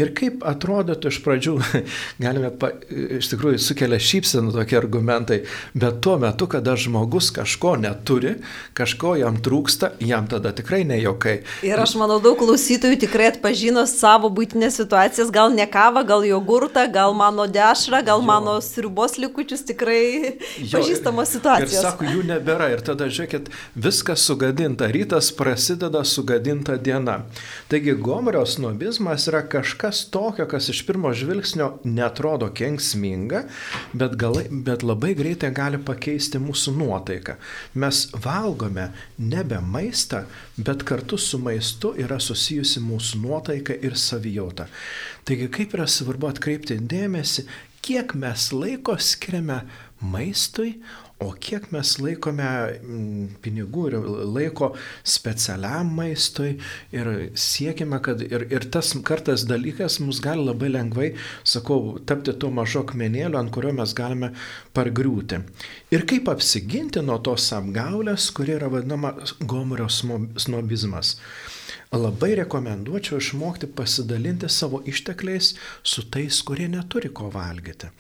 Ir 0.01 0.15
kaip 0.17 0.47
atrodytų 0.49 1.13
iš 1.13 1.19
pradžių, 1.27 1.53
galime, 2.25 2.49
pa, 2.57 2.71
iš 3.19 3.29
tikrųjų 3.35 3.61
sukelia 3.61 3.99
šypsenų 4.01 4.55
tokie 4.57 4.79
argumentai, 4.81 5.39
bet 5.77 6.01
tuo 6.01 6.17
metu, 6.23 6.49
kada 6.49 6.73
žmogus 6.81 7.29
kažko 7.37 7.75
neturi, 7.83 8.39
kažko 8.81 9.13
jam 9.21 9.37
trūksta, 9.45 9.93
jam 10.01 10.25
tada 10.33 10.55
tikrai 10.57 10.87
nejokai. 10.89 11.37
Ir 11.69 11.85
aš 11.85 11.99
manau, 12.01 12.17
daug 12.25 12.41
klausytojų 12.41 13.03
tikrai 13.05 13.29
atpažino 13.35 13.85
savo 13.85 14.33
būtinės 14.33 14.81
situacijas, 14.81 15.37
gal 15.37 15.53
ne 15.53 15.69
kavą, 15.69 16.07
gal 16.09 16.25
jogurtą, 16.25 16.89
gal 16.97 17.13
mano 17.13 17.45
dešrą, 17.45 18.01
gal 18.09 18.25
jo. 18.25 18.29
mano 18.33 18.57
sriubos 18.65 19.21
likučius 19.21 19.69
tikrai 19.69 19.98
jo, 19.99 20.71
pažįstamos 20.73 21.33
situacijos. 21.37 21.75
Ir 21.75 21.85
sako, 21.85 22.07
jų 22.09 22.25
nebėra. 22.29 22.71
Ir 22.73 22.83
tada 22.87 23.09
žiūrėkit, 23.11 23.51
viskas 23.79 24.25
sugadinta. 24.29 24.89
Rytas 24.93 25.31
prasideda 25.37 26.03
sugadinta 26.09 26.77
diena. 26.81 27.21
Taigi 27.71 27.95
Gomerio 27.99 28.45
snobizmas 28.49 29.29
yra 29.31 29.43
kažkas 29.51 30.05
tokio, 30.13 30.47
kas 30.51 30.71
iš 30.73 30.85
pirmo 30.89 31.13
žvilgsnio 31.17 31.71
netrodo 31.85 32.51
kenksminga, 32.55 33.45
bet, 33.93 34.17
galai, 34.21 34.47
bet 34.51 34.85
labai 34.87 35.15
greitai 35.19 35.53
gali 35.55 35.81
pakeisti 35.81 36.41
mūsų 36.43 36.77
nuotaiką. 36.79 37.39
Mes 37.79 38.05
valgome 38.25 38.91
nebe 39.19 39.61
maistą, 39.65 40.25
bet 40.57 40.85
kartu 40.89 41.19
su 41.21 41.41
maistu 41.43 41.95
yra 41.99 42.21
susijusi 42.23 42.83
mūsų 42.85 43.23
nuotaika 43.25 43.77
ir 43.77 43.97
savijauta. 43.99 44.69
Taigi 45.29 45.51
kaip 45.53 45.75
yra 45.77 45.85
svarbu 45.91 46.31
atkreipti 46.31 46.79
dėmesį, 46.89 47.43
kiek 47.85 48.15
mes 48.17 48.49
laiko 48.53 48.97
skiriame 49.01 49.61
maistui, 50.01 50.77
o 51.19 51.33
kiek 51.35 51.65
mes 51.75 51.97
laikome 51.99 52.47
mm, 52.47 53.23
pinigų 53.43 53.85
ir 53.91 53.97
laiko 54.31 54.69
specialiam 55.03 55.91
maistui 55.97 56.53
ir 56.95 57.11
siekime, 57.35 57.99
kad 58.05 58.23
ir, 58.23 58.47
ir 58.55 58.69
tas 58.71 58.93
kartas 59.07 59.47
dalykas 59.51 59.99
mus 60.05 60.21
gali 60.23 60.45
labai 60.47 60.71
lengvai, 60.71 61.09
sakau, 61.43 61.97
tapti 62.07 62.37
tuo 62.39 62.53
mažo 62.55 62.85
akmenėliu, 62.87 63.39
ant 63.41 63.53
kurio 63.55 63.75
mes 63.75 63.95
galime 63.99 64.31
pargriūti. 64.77 65.43
Ir 65.95 66.07
kaip 66.09 66.31
apsiginti 66.31 67.03
nuo 67.03 67.19
tos 67.19 67.51
apgaulės, 67.57 68.31
kuri 68.37 68.55
yra 68.61 68.71
vadinama 68.71 69.17
gomurio 69.43 69.89
snobizmas. 69.91 71.17
Labai 71.89 72.35
rekomenduočiau 72.37 73.19
išmokti 73.19 73.71
pasidalinti 73.75 74.51
savo 74.53 74.83
ištekliais 74.87 75.55
su 75.83 76.05
tais, 76.13 76.43
kurie 76.45 76.69
neturi 76.69 77.11
ko 77.11 77.31
valgyti. 77.33 77.91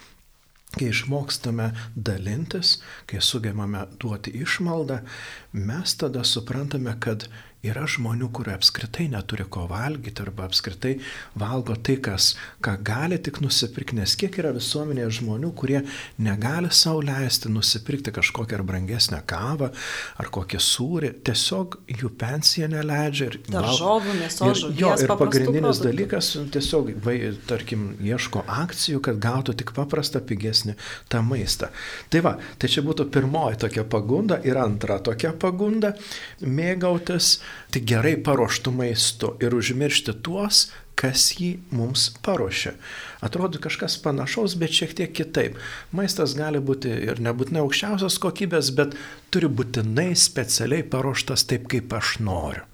Kai 0.76 0.90
išmokstame 0.92 1.70
dalintis, 1.96 2.74
kai 3.08 3.22
sugebame 3.24 3.86
duoti 4.00 4.34
išmaldą, 4.42 4.98
mes 5.56 5.94
tada 5.96 6.24
suprantame, 6.28 6.92
kad 7.00 7.24
Yra 7.66 7.88
žmonių, 7.90 8.28
kurie 8.30 8.52
apskritai 8.54 9.08
neturi 9.10 9.42
ko 9.50 9.64
valgyti 9.66 10.22
arba 10.22 10.44
apskritai 10.46 10.92
valgo 11.38 11.74
tai, 11.74 11.96
kas, 11.98 12.28
ką 12.62 12.76
gali 12.86 13.16
tik 13.18 13.40
nusipirkti, 13.42 13.96
nes 13.98 14.12
kiek 14.20 14.36
yra 14.38 14.52
visuomenėje 14.54 15.08
žmonių, 15.16 15.50
kurie 15.58 15.80
negali 16.22 16.70
savo 16.70 17.00
leisti 17.02 17.50
nusipirkti 17.50 18.12
kažkokią 18.14 18.60
ar 18.60 18.62
brangesnę 18.68 19.18
kavą 19.26 19.72
ar 20.22 20.30
kokį 20.36 20.60
sūrį, 20.62 21.10
tiesiog 21.26 21.74
jų 21.98 22.12
pensija 22.20 22.68
neleidžia. 22.70 23.26
Ir 23.32 23.40
Daržovų, 23.50 24.14
mėsos, 24.20 24.62
žuvies. 24.62 24.78
Jo, 24.78 24.94
ir 24.94 25.14
pagrindinis 25.18 25.82
produktų. 25.82 25.88
dalykas, 25.88 26.30
tiesiog, 26.54 26.94
vai, 27.02 27.16
tarkim, 27.50 27.88
ieško 27.98 28.44
akcijų, 28.60 29.02
kad 29.10 29.18
gautų 29.26 29.56
tik 29.58 29.74
paprastą, 29.74 30.22
pigesnį 30.22 30.76
tą 31.10 31.24
maistą. 31.26 31.72
Tai 32.14 32.22
va, 32.22 32.36
tai 32.54 32.70
čia 32.70 32.86
būtų 32.86 33.10
pirmoji 33.10 33.64
tokia 33.66 33.82
pagunda 33.82 34.38
ir 34.46 34.62
antra 34.62 35.02
tokia 35.02 35.34
pagunda- 35.34 35.96
mėgautis 36.58 37.40
tik 37.74 37.88
gerai 37.88 38.16
paruoštų 38.24 38.72
maistu 38.74 39.34
ir 39.44 39.56
užmiršti 39.56 40.14
tuos, 40.26 40.68
kas 40.98 41.28
jį 41.38 41.50
mums 41.74 42.08
paruošė. 42.26 42.72
Atrodo 43.24 43.60
kažkas 43.62 43.98
panašaus, 44.02 44.56
bet 44.58 44.74
šiek 44.74 44.96
tiek 44.98 45.12
kitaip. 45.14 45.58
Maistas 45.94 46.34
gali 46.38 46.62
būti 46.62 46.90
ir 47.10 47.22
nebūtinai 47.22 47.62
aukščiausios 47.62 48.18
kokybės, 48.22 48.72
bet 48.78 48.96
turi 49.34 49.50
būtinai 49.50 50.10
specialiai 50.18 50.86
paruoštas 50.86 51.46
taip, 51.50 51.70
kaip 51.70 51.94
aš 52.00 52.18
noriu. 52.24 52.66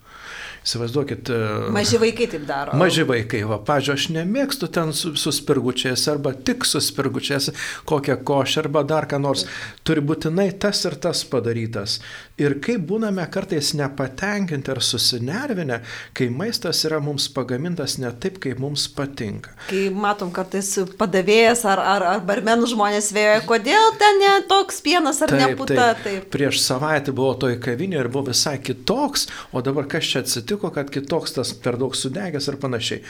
Įsivaizduokit. 0.65 1.29
E, 1.29 1.69
maži 1.69 1.99
vaikai 2.01 2.25
taip 2.31 2.45
daro. 2.49 2.73
Maži 2.79 3.03
vaikai, 3.05 3.43
va, 3.45 3.59
pažiūrėjau, 3.61 3.99
aš 3.99 4.05
nemėgstu 4.15 4.69
ten 4.73 4.93
su, 4.97 5.11
su 5.13 5.29
spirgučiais 5.35 6.07
arba 6.09 6.31
tik 6.33 6.65
su 6.65 6.81
spirgučiais 6.81 7.51
kokią 7.85 8.15
košę 8.25 8.63
arba 8.63 8.81
dar 8.81 9.05
ką 9.05 9.19
nors. 9.21 9.45
Turi 9.85 10.01
būtinai 10.01 10.47
tas 10.57 10.81
ir 10.89 10.97
tas 10.97 11.21
padarytas. 11.29 11.99
Ir 12.41 12.57
kaip 12.65 12.81
būname 12.89 13.23
kartais 13.31 13.75
nepatenkinti 13.77 14.73
ar 14.73 14.81
susinervinę, 14.83 15.77
kai 16.17 16.31
maistas 16.33 16.81
yra 16.89 16.97
mums 17.03 17.29
pagamintas 17.29 17.99
ne 18.01 18.09
taip, 18.09 18.41
kaip 18.41 18.57
mums 18.59 18.87
patinka. 18.97 19.53
Kai 19.69 19.85
matom 19.93 20.33
kartais 20.33 20.71
padavėjas 20.97 21.61
ar, 21.69 21.83
ar, 21.93 22.07
ar 22.15 22.25
barmenų 22.25 22.71
žmonės 22.73 23.11
vėjoja, 23.13 23.45
kodėl 23.45 23.93
ten 24.01 24.19
ne 24.23 24.33
toks 24.49 24.81
pienas 24.81 25.21
ar 25.21 25.29
taip, 25.29 25.45
ne 25.45 25.61
puta. 25.61 25.77
Taip. 25.93 26.03
taip. 26.09 26.27
Prieš 26.33 26.65
savaitę 26.65 27.13
buvo 27.13 27.37
toj 27.45 27.59
kavinė 27.61 28.01
ir 28.01 28.09
buvo 28.09 28.31
visai 28.33 28.57
kitoks, 28.57 29.29
o 29.53 29.61
dabar 29.61 29.85
kas 29.93 30.09
čia 30.09 30.25
atsitiko? 30.25 30.54
Atsitiko, 30.55 30.71
kad 30.71 30.89
kitoks 30.89 31.33
tas 31.33 31.53
per 31.53 31.77
daug 31.77 31.95
sudegęs 31.95 32.47
ir 32.47 32.57
panašiai. 32.59 33.01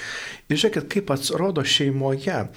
Ir 0.49 0.57
žiūrėkit, 0.57 0.89
kaip 0.89 1.11
atrodo 1.11 1.63
šeimoje. 1.63 2.49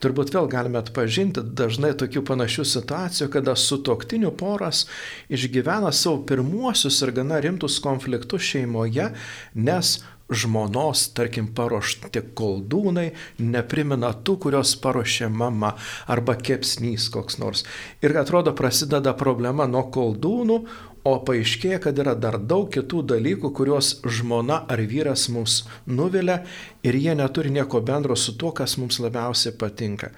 Turbūt 0.00 0.34
vėl 0.34 0.48
galime 0.48 0.78
atpažinti 0.78 1.40
dažnai 1.40 1.94
tokių 1.96 2.24
panašių 2.24 2.64
situacijų, 2.64 3.30
kada 3.30 3.54
sutoktinių 3.56 4.34
poras 4.36 4.86
išgyvena 5.32 5.92
savo 5.92 6.24
pirmuosius 6.28 7.00
ir 7.02 7.14
gana 7.16 7.40
rimtus 7.40 7.80
konfliktus 7.80 8.42
šeimoje, 8.42 9.14
nes 9.54 10.02
žmonos, 10.34 11.10
tarkim, 11.14 11.50
paruošti 11.54 12.22
koldūnai 12.36 13.10
neprimena 13.38 14.12
tų, 14.24 14.38
kurios 14.46 14.74
paruošė 14.80 15.28
mama 15.28 15.74
arba 16.08 16.36
kepsnys 16.36 17.10
koks 17.12 17.38
nors. 17.38 17.64
Ir 18.02 18.16
atrodo 18.16 18.54
prasideda 18.56 19.12
problema 19.16 19.68
nuo 19.68 19.84
koldūnų, 19.92 20.58
o 21.04 21.18
paaiškėja, 21.26 21.78
kad 21.84 21.98
yra 22.00 22.14
dar 22.16 22.38
daug 22.40 22.70
kitų 22.72 23.02
dalykų, 23.12 23.50
kuriuos 23.56 23.98
žmona 24.08 24.62
ar 24.72 24.80
vyras 24.88 25.28
mums 25.32 25.60
nuvilia 25.84 26.40
ir 26.84 26.96
jie 26.96 27.12
neturi 27.16 27.52
nieko 27.52 27.82
bendro 27.84 28.16
su 28.16 28.36
tuo, 28.40 28.54
kas 28.56 28.78
mums 28.80 29.00
labiausiai 29.04 29.52
patinka. 29.60 30.14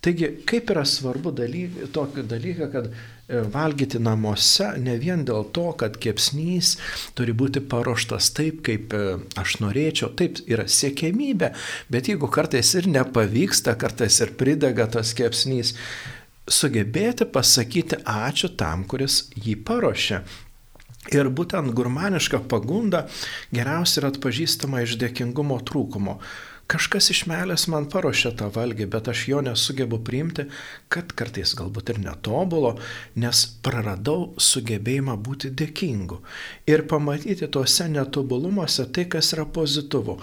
Taigi, 0.00 0.30
kaip 0.48 0.70
yra 0.72 0.86
svarbu 0.88 1.32
dalyk, 1.36 1.74
tokį 1.92 2.24
dalyką, 2.28 2.68
kad 2.72 2.86
e, 2.88 3.42
valgyti 3.52 4.00
namuose 4.00 4.70
ne 4.80 4.94
vien 5.02 5.26
dėl 5.28 5.44
to, 5.52 5.66
kad 5.80 5.98
kepsnys 6.00 6.78
turi 7.18 7.34
būti 7.36 7.60
paruoštas 7.60 8.30
taip, 8.36 8.62
kaip 8.64 8.96
e, 8.96 9.18
aš 9.40 9.58
norėčiau, 9.60 10.08
taip 10.16 10.40
yra 10.48 10.64
siekėmybė, 10.64 11.52
bet 11.92 12.08
jeigu 12.08 12.32
kartais 12.32 12.72
ir 12.80 12.88
nepavyksta, 12.88 13.76
kartais 13.80 14.22
ir 14.24 14.32
pridega 14.40 14.88
tas 14.96 15.12
kepsnys, 15.18 15.74
sugebėti 16.50 17.26
pasakyti 17.30 18.02
ačiū 18.04 18.52
tam, 18.60 18.84
kuris 18.84 19.30
jį 19.36 19.56
paruošė. 19.66 20.22
Ir 21.16 21.30
būtent 21.32 21.72
gurmaniška 21.74 22.42
pagunda 22.50 23.06
geriausiai 23.54 24.02
yra 24.02 24.10
atpažįstama 24.12 24.84
iš 24.84 24.98
dėkingumo 25.00 25.56
trūkumo 25.66 26.18
kažkas 26.70 27.08
iš 27.10 27.24
meilės 27.26 27.66
man 27.72 27.88
paruošė 27.90 28.32
tą 28.38 28.48
valgį, 28.54 28.86
bet 28.92 29.08
aš 29.10 29.24
jo 29.30 29.40
nesugebu 29.42 29.98
priimti, 30.06 30.46
kad 30.92 31.10
kartais 31.18 31.54
galbūt 31.58 31.94
ir 31.94 32.00
netobulo, 32.04 32.76
nes 33.18 33.42
praradau 33.64 34.30
sugebėjimą 34.50 35.16
būti 35.26 35.50
dėkingu 35.60 36.20
ir 36.70 36.86
pamatyti 36.90 37.48
tuose 37.50 37.88
netobulumuose 37.90 38.86
tai, 38.94 39.08
kas 39.10 39.32
yra 39.34 39.48
pozityvu. 39.58 40.18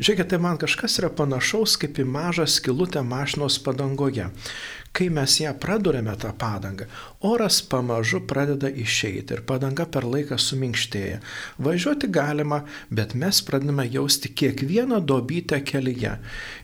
Žiūrėkite, 0.00 0.28
tai 0.32 0.42
man 0.42 0.60
kažkas 0.62 1.00
yra 1.02 1.12
panašaus 1.20 1.76
kaip 1.80 2.00
į 2.00 2.08
mažą 2.08 2.48
skilutę 2.48 3.04
mašinos 3.04 3.60
padangoje. 3.64 4.30
Kai 4.92 5.06
mes 5.14 5.36
ją 5.40 5.52
pradurėme 5.62 6.16
tą 6.18 6.32
padangą, 6.38 6.86
oras 7.20 7.62
pamažu 7.62 8.20
pradeda 8.26 8.68
išeiti 8.68 9.34
ir 9.36 9.42
padanga 9.46 9.86
per 9.86 10.04
laiką 10.04 10.38
suminkštėja. 10.40 11.20
Važiuoti 11.62 12.10
galima, 12.12 12.64
bet 12.90 13.14
mes 13.14 13.40
pradedame 13.46 13.86
jausti 13.92 14.32
kiekvieną 14.34 14.98
dobytę 15.06 15.60
kelyje. 15.64 16.16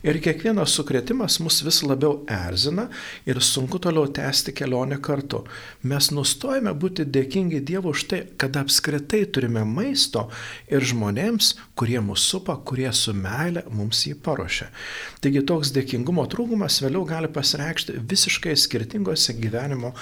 Ir 0.03 0.19
kiekvienas 0.21 0.75
sukretimas 0.77 1.39
mus 1.39 1.61
vis 1.65 1.81
labiau 1.83 2.25
erzina 2.27 2.87
ir 3.25 3.41
sunku 3.41 3.79
toliau 3.79 4.11
tęsti 4.19 4.53
kelionę 4.53 4.99
kartu. 5.01 5.43
Mes 5.83 6.11
nustojame 6.11 6.75
būti 6.75 7.07
dėkingi 7.07 7.63
Dievui 7.67 7.95
už 7.95 8.05
tai, 8.11 8.21
kad 8.37 8.57
apskritai 8.59 9.23
turime 9.31 9.63
maisto 9.65 10.27
ir 10.67 10.83
žmonėms, 10.83 11.53
kurie 11.75 11.99
mus 12.03 12.27
supa, 12.27 12.57
kurie 12.65 12.89
su 12.93 13.15
meile 13.15 13.63
mums 13.71 14.03
jį 14.07 14.17
paruošia. 14.25 14.69
Taigi 15.23 15.45
toks 15.47 15.73
dėkingumo 15.75 16.27
trūkumas 16.29 16.81
vėliau 16.83 17.05
gali 17.07 17.31
pasireikšti 17.31 17.97
vis 17.97 18.27
visiškai 18.27 18.55
skirtingose 18.57 19.33
gyvenimo 19.33 19.93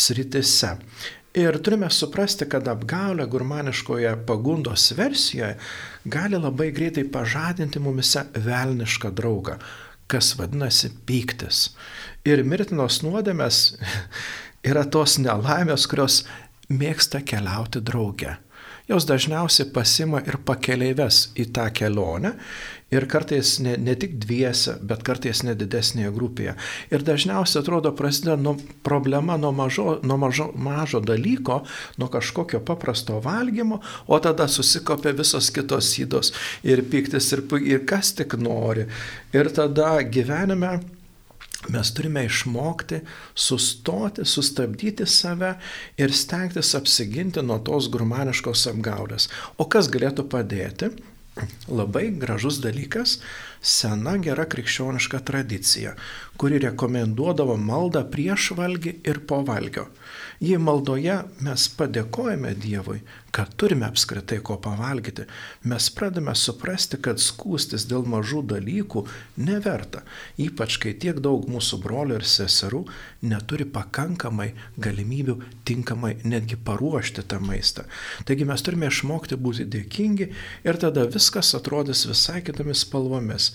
sritise. 0.00 0.76
Ir 1.38 1.60
turime 1.62 1.86
suprasti, 1.94 2.48
kad 2.50 2.66
apgaulė 2.72 3.28
gurmaniškoje 3.30 4.16
pagundos 4.26 4.88
versijoje 4.98 5.52
gali 6.10 6.40
labai 6.40 6.72
greitai 6.74 7.04
pažadinti 7.06 7.78
mumise 7.78 8.24
velnišką 8.34 9.12
draugą, 9.14 9.60
kas 10.10 10.32
vadinasi 10.40 10.90
pyktis. 11.06 11.68
Ir 12.26 12.42
mirtinos 12.42 12.98
nuodėmės 13.06 13.62
yra 14.72 14.82
tos 14.90 15.20
nelaimės, 15.22 15.86
kurios 15.86 16.24
mėgsta 16.70 17.22
keliauti 17.22 17.82
drauge 17.86 18.34
jos 18.90 19.06
dažniausiai 19.06 19.70
pasima 19.74 20.20
ir 20.26 20.40
pakeleives 20.46 21.28
į 21.38 21.50
tą 21.54 21.68
kelionę 21.74 22.34
ir 22.90 23.06
kartais 23.06 23.58
ne, 23.62 23.76
ne 23.78 23.94
tik 23.98 24.16
dviese, 24.22 24.74
bet 24.82 25.04
kartais 25.06 25.44
nedidesnėje 25.46 26.10
grupėje. 26.14 26.56
Ir 26.90 27.04
dažniausiai 27.06 27.62
atrodo 27.62 27.92
prasideda 27.96 28.36
nuo 28.40 28.56
problema 28.86 29.38
nuo, 29.40 29.52
mažo, 29.54 29.98
nuo 30.02 30.18
mažo, 30.20 30.50
mažo 30.58 31.00
dalyko, 31.04 31.60
nuo 32.02 32.10
kažkokio 32.10 32.62
paprasto 32.66 33.20
valgymo, 33.22 33.80
o 34.10 34.18
tada 34.18 34.48
susikopia 34.50 35.14
visos 35.16 35.52
kitos 35.54 35.92
įdos 36.02 36.34
ir 36.66 36.82
piktis 36.90 37.30
ir, 37.36 37.46
ir 37.62 37.84
kas 37.86 38.14
tik 38.18 38.34
nori. 38.40 38.88
Ir 39.36 39.52
tada 39.54 40.00
gyvenime 40.02 40.80
Mes 41.68 41.90
turime 41.92 42.24
išmokti 42.24 43.02
sustoti, 43.34 44.24
sustabdyti 44.24 45.06
save 45.06 45.54
ir 46.00 46.12
stengtis 46.12 46.72
apsiginti 46.74 47.42
nuo 47.44 47.58
tos 47.60 47.90
grumaniškos 47.92 48.64
apgaulės. 48.72 49.28
O 49.60 49.68
kas 49.68 49.90
galėtų 49.92 50.24
padėti? 50.32 50.88
Labai 51.68 52.08
gražus 52.22 52.58
dalykas- 52.64 53.18
sena 53.76 54.16
gera 54.18 54.46
krikščioniška 54.46 55.20
tradicija, 55.24 55.94
kuri 56.36 56.58
rekomenduodavo 56.64 57.56
maldą 57.56 58.02
prieš 58.10 58.50
valgį 58.56 58.96
ir 59.04 59.20
po 59.20 59.42
valgio. 59.44 59.86
Jei 60.40 60.56
maldoje 60.56 61.18
mes 61.44 61.64
padėkojame 61.76 62.54
Dievui, 62.56 63.02
kad 63.28 63.50
turime 63.60 63.84
apskritai 63.84 64.38
ko 64.40 64.54
pavalgyti, 64.64 65.26
mes 65.68 65.88
pradame 65.92 66.32
suprasti, 66.32 66.96
kad 67.04 67.20
skūstis 67.20 67.84
dėl 67.90 68.06
mažų 68.08 68.40
dalykų 68.54 69.02
neverta, 69.44 70.00
ypač 70.40 70.78
kai 70.80 70.94
tiek 71.02 71.20
daug 71.20 71.44
mūsų 71.44 71.82
brolių 71.84 72.16
ir 72.22 72.24
seserų 72.24 72.80
neturi 73.28 73.66
pakankamai 73.68 74.48
galimybių 74.80 75.36
tinkamai 75.68 76.14
netgi 76.24 76.56
paruošti 76.56 77.26
tą 77.28 77.42
maistą. 77.44 77.84
Taigi 78.24 78.48
mes 78.48 78.64
turime 78.64 78.88
išmokti 78.88 79.36
būti 79.36 79.68
dėkingi 79.76 80.32
ir 80.64 80.80
tada 80.80 81.04
viskas 81.04 81.52
atrodys 81.60 82.06
visai 82.08 82.40
kitomis 82.48 82.86
spalvomis. 82.88 83.52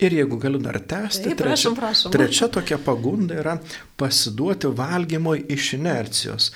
Ir 0.00 0.14
jeigu 0.16 0.38
galiu 0.40 0.58
dar 0.62 0.78
tęsti, 0.80 1.24
Taip, 1.28 1.38
prašom, 1.42 1.74
prašom. 1.76 2.12
trečia 2.12 2.48
tokia 2.48 2.78
pagunda 2.80 3.36
yra 3.42 3.58
pasiduoti 4.00 4.70
valgymui 4.76 5.44
iš 5.52 5.74
inercijos. 5.76 6.52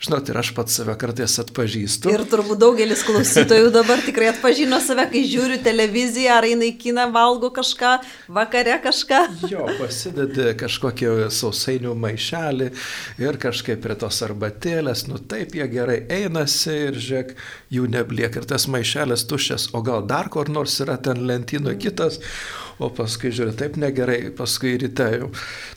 Žinot, 0.00 0.30
ir 0.32 0.38
aš 0.40 0.54
pats 0.56 0.78
save 0.78 0.94
kartais 0.96 1.34
atpažįstu. 1.42 2.08
Ir 2.08 2.22
turbūt 2.32 2.56
daugelis 2.62 3.02
klausytojų 3.04 3.68
dabar 3.74 4.00
tikrai 4.00 4.30
atpažino 4.30 4.78
save, 4.80 5.04
kai 5.12 5.20
žiūriu 5.28 5.58
televiziją, 5.60 6.38
ar 6.38 6.46
eina 6.48 6.64
į 6.70 6.72
kiną, 6.80 7.04
valgo 7.12 7.50
kažką, 7.52 7.90
vakare 8.32 8.78
kažką. 8.80 9.20
Jo, 9.52 9.66
pasidedi 9.76 10.54
kažkokį 10.62 11.12
sausainių 11.36 11.92
maišelį 12.00 12.70
ir 13.26 13.40
kažkaip 13.44 13.84
prie 13.84 14.00
tos 14.00 14.24
arbatėlės, 14.24 15.04
nu 15.12 15.20
taip 15.20 15.52
jie 15.60 15.68
gerai 15.68 16.00
einasi 16.16 16.80
ir 16.88 16.96
žiūrėk, 16.96 17.36
jų 17.76 17.92
nebliek 17.92 18.40
ir 18.40 18.48
tas 18.48 18.70
maišelis 18.72 19.28
tuščias, 19.28 19.70
o 19.76 19.84
gal 19.84 20.08
dar 20.08 20.32
kur 20.32 20.48
nors 20.48 20.80
yra 20.80 20.96
ten 20.96 21.26
lentyno 21.28 21.76
kitas, 21.76 22.22
o 22.80 22.88
paskui 22.88 23.36
žiūri, 23.36 23.52
taip 23.52 23.76
negerai, 23.76 24.22
paskui 24.32 24.78
ryte 24.80 25.12
jau. 25.18 25.34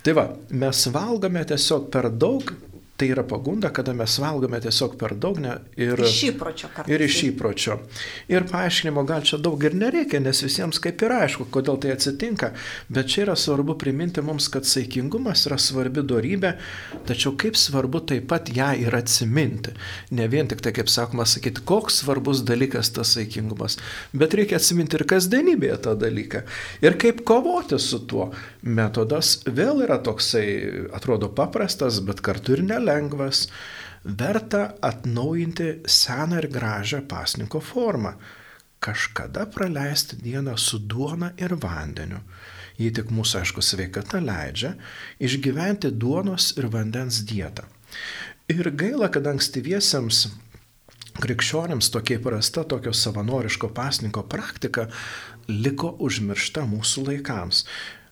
Tai 0.08 0.16
va, 0.16 0.30
mes 0.64 0.88
valgome 0.96 1.44
tiesiog 1.52 1.92
per 1.92 2.08
daug 2.08 2.56
tai 2.98 3.08
yra 3.10 3.24
pagunda, 3.26 3.72
kada 3.74 3.94
mes 3.98 4.16
valgome 4.22 4.60
tiesiog 4.62 4.94
per 5.02 5.16
daug 5.18 5.40
ne, 5.42 5.56
ir, 5.82 5.98
iš 5.98 6.20
įpročio 6.28 6.68
kartais. 6.76 6.94
Ir 6.94 7.02
iš 7.02 7.16
įpročio. 7.32 7.78
Ir 8.30 8.46
paaiškinimo 8.52 9.02
gal 9.10 9.26
čia 9.26 9.40
daug 9.42 9.64
ir 9.66 9.74
nereikia, 9.74 10.22
nes 10.22 10.44
visiems 10.46 10.78
kaip 10.84 11.02
ir 11.02 11.16
aišku, 11.16 11.48
kodėl 11.54 11.80
tai 11.82 11.96
atsitinka, 11.96 12.52
bet 12.94 13.10
čia 13.10 13.24
yra 13.26 13.36
svarbu 13.40 13.76
priminti 13.82 14.22
mums, 14.22 14.46
kad 14.54 14.70
saikingumas 14.70 15.48
yra 15.50 15.58
svarbi 15.58 16.04
darybė, 16.06 16.52
tačiau 17.10 17.34
kaip 17.42 17.58
svarbu 17.58 18.04
taip 18.14 18.28
pat 18.30 18.52
ją 18.54 18.70
ir 18.86 18.94
atsiminti. 18.94 19.74
Ne 20.14 20.30
vien 20.30 20.52
tik 20.52 20.62
tai, 20.62 20.76
kaip 20.78 20.92
sakoma, 20.94 21.26
sakyti, 21.26 21.66
koks 21.66 22.04
svarbus 22.04 22.46
dalykas 22.46 22.94
tas 22.94 23.16
saikingumas, 23.18 23.80
bet 24.14 24.38
reikia 24.38 24.62
atsiminti 24.62 25.00
ir 25.00 25.08
kasdienybėje 25.10 25.80
tą 25.90 25.96
dalyką. 25.98 26.44
Ir 26.86 27.00
kaip 27.02 27.26
kovoti 27.26 27.82
su 27.82 28.04
tuo. 28.06 28.30
Metodas 28.64 29.40
vėl 29.50 29.82
yra 29.84 29.98
toksai, 30.00 30.46
atrodo 30.96 31.34
paprastas, 31.34 31.98
bet 32.06 32.22
kartu 32.24 32.54
ir 32.54 32.62
nelengvas 32.64 32.83
lengvas, 32.84 33.48
verta 34.04 34.74
atnaujinti 34.82 35.70
seną 35.88 36.42
ir 36.44 36.50
gražią 36.52 37.04
pasninko 37.08 37.62
formą. 37.64 38.14
Kažkada 38.84 39.46
praleisti 39.48 40.18
dieną 40.20 40.58
su 40.58 40.80
duona 40.80 41.32
ir 41.40 41.56
vandeniu. 41.56 42.20
Jei 42.78 42.92
tik 42.92 43.14
mūsų, 43.14 43.44
aišku, 43.44 43.62
sveikata 43.64 44.20
leidžia, 44.20 44.74
išgyventi 45.24 45.94
duonos 45.94 46.52
ir 46.58 46.68
vandens 46.74 47.22
dietą. 47.30 47.64
Ir 48.52 48.68
gaila, 48.76 49.08
kad 49.14 49.30
ankstyviesiems 49.30 50.26
krikščionims 51.24 51.92
tokia 51.94 52.18
įprasta 52.20 52.66
tokio 52.68 52.92
savanoriško 52.98 53.70
pasninko 53.78 54.26
praktika 54.30 54.88
liko 55.48 55.94
užmiršta 56.04 56.66
mūsų 56.68 57.06
laikams. 57.08 57.64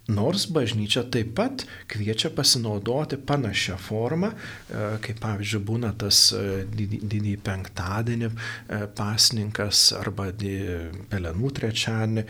Nors 0.09 0.47
bažnyčia 0.49 1.03
taip 1.13 1.35
pat 1.37 1.61
kviečia 1.91 2.31
pasinaudoti 2.33 3.19
panašią 3.21 3.75
formą, 3.77 4.31
e, 4.33 4.79
kaip 5.05 5.19
pavyzdžiui 5.21 5.61
būna 5.61 5.91
tas 5.93 6.31
e, 6.33 6.63
didįjį 6.73 7.35
penktadienį 7.45 8.29
e, 8.31 8.79
pasninkas 8.97 9.91
arba 9.99 10.31
pelenų 11.11 11.51
trečiadienį 11.53 12.23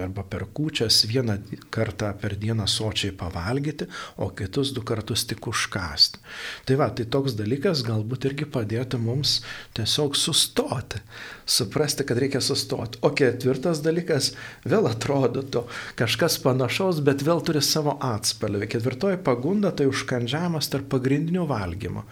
arba 0.00 0.24
per 0.26 0.48
kūčias 0.50 1.04
vieną 1.06 1.36
kartą 1.70 2.10
per 2.18 2.34
dieną 2.40 2.66
sočiai 2.66 3.14
pavalgyti, 3.14 3.86
o 4.18 4.30
kitus 4.34 4.74
du 4.74 4.82
kartus 4.82 5.24
tik 5.30 5.46
užkasti. 5.46 6.18
Tai 6.66 6.80
va, 6.82 6.90
tai 6.90 7.06
toks 7.06 7.38
dalykas 7.38 7.84
galbūt 7.86 8.26
irgi 8.32 8.48
padėtų 8.50 8.98
mums 8.98 9.38
tiesiog 9.78 10.18
sustoti, 10.18 10.98
suprasti, 11.46 12.06
kad 12.08 12.18
reikia 12.18 12.42
sustoti. 12.42 12.98
O 13.06 13.14
ketvirtas 13.14 13.84
dalykas 13.86 14.32
vėl 14.66 14.90
atrodo 14.90 15.66
kažkas 15.98 16.39
panašaus, 16.44 17.02
bet 17.04 17.24
vėl 17.26 17.42
turi 17.44 17.62
savo 17.64 17.96
atspalvį. 18.04 18.68
Ketvirtoji 18.74 19.20
pagunda 19.26 19.72
tai 19.76 19.88
užkandžiavimas 19.90 20.70
tarp 20.72 20.88
pagrindinių 20.92 21.46
valgymo. 21.50 22.06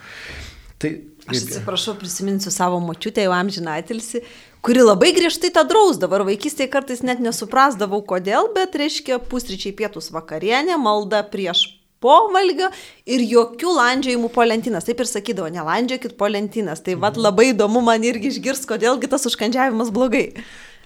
Tai, 0.79 0.93
Aš 1.29 1.43
atsiprašau, 1.45 1.97
prisiminsiu 2.01 2.53
savo 2.55 2.79
močiutę 2.81 3.25
jau 3.27 3.33
amžinaitilsi, 3.37 4.23
kuri 4.65 4.85
labai 4.85 5.11
griežtai 5.17 5.51
tą 5.53 5.65
drausdavo 5.69 6.17
ir 6.17 6.25
vaikystėje 6.31 6.71
kartais 6.73 7.03
net 7.05 7.21
nesuprasdavau 7.21 8.01
kodėl, 8.07 8.49
bet 8.55 8.79
reiškia 8.79 9.19
pusryčiai 9.29 9.75
pietus 9.77 10.09
vakarienė, 10.15 10.79
malda 10.81 11.21
prieš 11.29 11.67
po 12.01 12.15
valgio 12.33 12.71
ir 13.11 13.25
jokių 13.27 13.75
landžiojimų 13.75 14.31
po 14.35 14.47
lentynas. 14.47 14.87
Taip 14.87 15.03
ir 15.03 15.11
sakydavo, 15.11 15.51
nelandžiokit 15.53 16.17
po 16.19 16.31
lentynas. 16.31 16.83
Tai 16.87 16.97
vad 17.03 17.19
labai 17.19 17.51
įdomu 17.53 17.83
man 17.85 18.07
irgi 18.07 18.33
išgirs, 18.33 18.65
kodėlgi 18.71 19.11
tas 19.11 19.27
užkandžiavimas 19.29 19.93
blogai. 19.95 20.29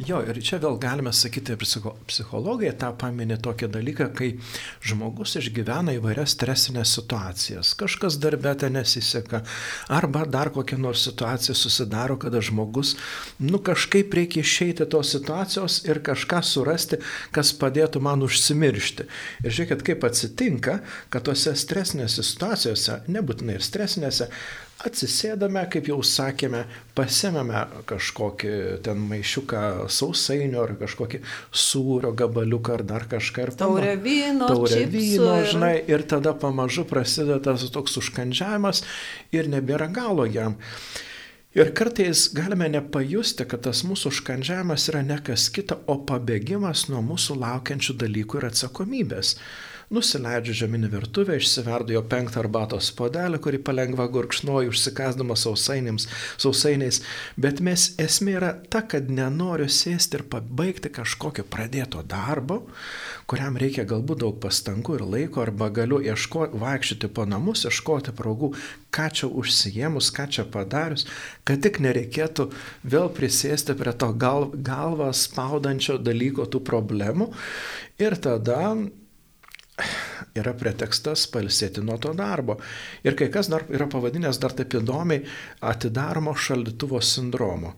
Jo, 0.03 0.19
ir 0.27 0.39
čia 0.43 0.57
vėl 0.59 0.79
galime 0.83 1.13
sakyti, 1.15 1.55
psicho, 1.61 1.93
psichologija 2.09 2.73
tą 2.81 2.89
paminė 2.99 3.37
tokį 3.43 3.69
dalyką, 3.71 4.09
kai 4.17 4.31
žmogus 4.83 5.37
išgyvena 5.39 5.95
įvairias 5.99 6.33
stresinės 6.35 6.95
situacijas. 6.97 7.75
Kažkas 7.79 8.17
darbė 8.23 8.55
ten 8.59 8.75
nesiseka, 8.75 9.43
arba 9.93 10.25
dar 10.27 10.51
kokia 10.55 10.79
nors 10.81 11.05
situacija 11.07 11.55
susidaro, 11.59 12.17
kada 12.19 12.43
žmogus, 12.43 12.97
nu 13.39 13.61
kažkaip 13.63 14.17
reikia 14.19 14.43
išeiti 14.43 14.89
tos 14.91 15.13
situacijos 15.15 15.83
ir 15.87 16.03
kažką 16.03 16.43
surasti, 16.51 16.99
kas 17.31 17.55
padėtų 17.61 18.03
man 18.03 18.27
užsimiršti. 18.27 19.07
Ir 19.45 19.55
žiūrėkit, 19.55 19.87
kaip 19.87 20.09
atsitinka, 20.09 20.81
kad 21.15 21.29
tose 21.31 21.55
stresinėse 21.59 22.27
situacijose, 22.27 23.03
nebūtinai 23.13 23.61
ir 23.61 23.71
stresinėse, 23.71 24.33
atsisėdame, 24.87 25.63
kaip 25.73 25.89
jau 25.91 25.99
sakėme, 26.07 26.65
pasimame 26.97 27.63
kažkokį 27.89 28.55
ten 28.87 29.05
maišiuką 29.11 29.63
sausainio 29.93 30.65
ar 30.65 30.75
kažkokį 30.81 31.23
sūrio 31.65 32.13
gabaliuką 32.19 32.77
ar 32.79 32.85
dar 32.89 33.07
kažką. 33.11 33.49
Taurė 33.61 33.95
vyno. 34.03 34.51
Taurė 34.51 34.83
vyno, 34.91 35.31
ir... 35.43 35.49
žinai, 35.55 35.73
ir 35.91 36.07
tada 36.09 36.35
pamažu 36.35 36.87
prasideda 36.89 37.41
tas 37.43 37.65
toks 37.75 37.99
užkandžiavimas 38.03 38.85
ir 39.35 39.51
nebėra 39.53 39.89
galo 39.93 40.27
jam. 40.29 40.59
Ir 41.53 41.69
kartais 41.77 42.31
galime 42.33 42.71
nepajusti, 42.73 43.45
kad 43.45 43.67
tas 43.67 43.83
mūsų 43.85 44.09
užkandžiavimas 44.15 44.87
yra 44.89 45.03
ne 45.05 45.19
kas 45.21 45.51
kita, 45.53 45.83
o 45.85 45.99
pabėgimas 46.09 46.87
nuo 46.89 47.03
mūsų 47.05 47.37
laukiančių 47.43 47.99
dalykų 48.01 48.41
ir 48.41 48.49
atsakomybės. 48.49 49.35
Nusileidžiu 49.93 50.55
žeminį 50.57 50.89
virtuvę, 50.89 51.35
išsiverdu 51.37 51.93
jo 51.93 52.01
penktą 52.09 52.41
arbatos 52.41 52.87
podelį, 52.97 53.37
kurį 53.45 53.59
palengva 53.67 54.07
gurkšnoju, 54.09 54.71
užsikasdamas 54.73 55.43
sausainiais, 55.45 57.01
bet 57.37 57.61
mes 57.61 57.85
esmė 58.01 58.37
yra 58.39 58.53
ta, 58.73 58.81
kad 58.89 59.11
nenoriu 59.13 59.67
sėsti 59.69 60.17
ir 60.17 60.25
pabaigti 60.33 60.89
kažkokio 60.97 61.45
pradėto 61.45 62.01
darbo, 62.09 62.63
kuriam 63.29 63.59
reikia 63.61 63.85
galbūt 63.91 64.23
daug 64.25 64.39
pastangų 64.41 64.97
ir 64.97 65.05
laiko, 65.17 65.43
arba 65.45 65.69
galiu 65.69 66.01
ieškoti, 66.01 66.57
vaikščioti 66.65 67.13
po 67.13 67.29
namus, 67.29 67.67
ieškoti 67.69 68.17
praugų, 68.17 68.55
ką 68.97 69.11
čia 69.13 69.29
užsijėmus, 69.29 70.09
ką 70.17 70.29
čia 70.39 70.47
padarius, 70.57 71.05
kad 71.45 71.61
tik 71.69 71.83
nereikėtų 71.85 72.49
vėl 72.97 73.13
prisėsti 73.13 73.77
prie 73.77 73.93
to 73.93 74.09
gal, 74.17 74.49
galvą 74.57 75.13
spaudančio 75.13 76.01
dalyko 76.01 76.49
tų 76.49 76.65
problemų. 76.65 77.29
Ir 78.01 78.17
tada 78.17 78.73
yra 80.39 80.55
pretekstas 80.57 81.27
palsėti 81.33 81.85
nuo 81.85 81.99
to 82.01 82.15
darbo. 82.17 82.59
Ir 83.05 83.17
kai 83.19 83.29
kas 83.33 83.51
dar 83.53 83.67
yra 83.69 83.89
pavadinęs 83.91 84.41
dar 84.43 84.57
taip 84.57 84.79
įdomiai 84.81 85.27
atidaromo 85.73 86.35
šaldytuvo 86.35 87.03
sindromo 87.05 87.77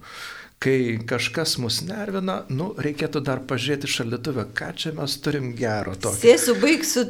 kai 0.64 0.98
kažkas 1.06 1.58
mus 1.60 1.82
nervina, 1.84 2.38
nu, 2.48 2.70
reikėtų 2.80 3.20
dar 3.24 3.42
pažiūrėti 3.44 3.90
šalituvę, 3.90 4.46
ką 4.56 4.70
čia 4.80 4.94
mes 4.96 5.16
turim 5.20 5.50
gero 5.58 5.92
tokio. 5.92 6.16
Sėsiu, 6.22 6.54
baigsiu 6.62 7.04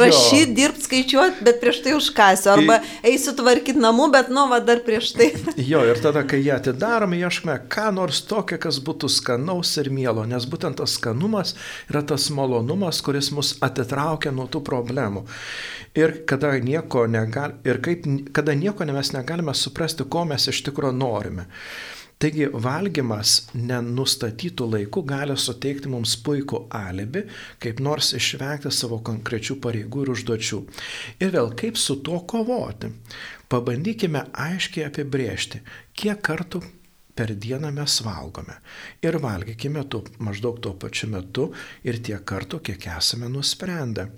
rašyti, 0.00 0.56
dirbti, 0.56 0.86
skaičiuoti, 0.88 1.44
bet 1.46 1.60
prieš 1.62 1.82
tai 1.84 1.94
užkasiu. 1.94 2.50
Arba 2.56 2.80
eisiu 3.06 3.36
tvarkyti 3.38 3.78
namų, 3.82 4.08
bet 4.16 4.32
nu, 4.34 4.48
va 4.50 4.58
dar 4.64 4.82
prieš 4.86 5.12
tai. 5.18 5.30
jo, 5.70 5.84
ir 5.86 6.02
tada, 6.02 6.24
kai 6.26 6.42
jie 6.42 6.52
atidarome, 6.56 7.20
ieškome 7.22 7.60
ką 7.70 7.88
nors 7.94 8.24
tokio, 8.26 8.58
kas 8.66 8.82
būtų 8.82 9.12
skanaus 9.20 9.76
ir 9.82 9.92
mielo, 9.94 10.26
nes 10.26 10.48
būtent 10.50 10.82
tas 10.82 10.98
skanumas 10.98 11.54
yra 11.90 12.02
tas 12.10 12.26
malonumas, 12.34 13.02
kuris 13.06 13.30
mus 13.36 13.54
atitraukia 13.62 14.34
nuo 14.34 14.50
tų 14.50 14.64
problemų. 14.66 15.26
Ir 15.96 16.24
kada 16.28 16.56
nieko, 16.60 17.06
negal, 17.08 17.54
ir 17.64 17.78
kaip, 17.84 18.02
kada 18.34 18.58
nieko 18.58 18.84
mes 18.90 19.14
negalime 19.14 19.54
suprasti, 19.54 20.04
ko 20.10 20.26
mes 20.28 20.50
iš 20.50 20.66
tikrųjų 20.66 20.98
norime. 20.98 21.46
Taigi 22.16 22.46
valgymas 22.48 23.32
nenustatytų 23.52 24.66
laikų 24.72 25.02
gali 25.04 25.34
suteikti 25.36 25.90
mums 25.92 26.14
puikų 26.24 26.62
alibi, 26.72 27.26
kaip 27.60 27.82
nors 27.84 28.14
išvengti 28.16 28.72
savo 28.72 29.02
konkrečių 29.04 29.58
pareigų 29.60 30.06
ir 30.06 30.12
užduočių. 30.14 30.62
Ir 31.20 31.34
vėl 31.34 31.52
kaip 31.60 31.76
su 31.76 31.98
tuo 32.00 32.22
kovoti. 32.24 32.88
Pabandykime 33.52 34.24
aiškiai 34.32 34.88
apibriežti, 34.88 35.60
kiek 35.92 36.24
kartų 36.24 36.62
per 37.16 37.32
dieną 37.34 37.72
mes 37.72 38.00
valgome. 38.04 38.58
Ir 39.02 39.16
valgykime 39.22 39.84
tu 39.88 40.02
maždaug 40.20 40.60
tuo 40.60 40.74
pačiu 40.76 41.08
metu 41.12 41.48
ir 41.86 41.96
tiek 42.04 42.20
kartų, 42.28 42.60
kiek 42.68 42.86
esame 42.98 43.30
nusprendę. 43.32 44.10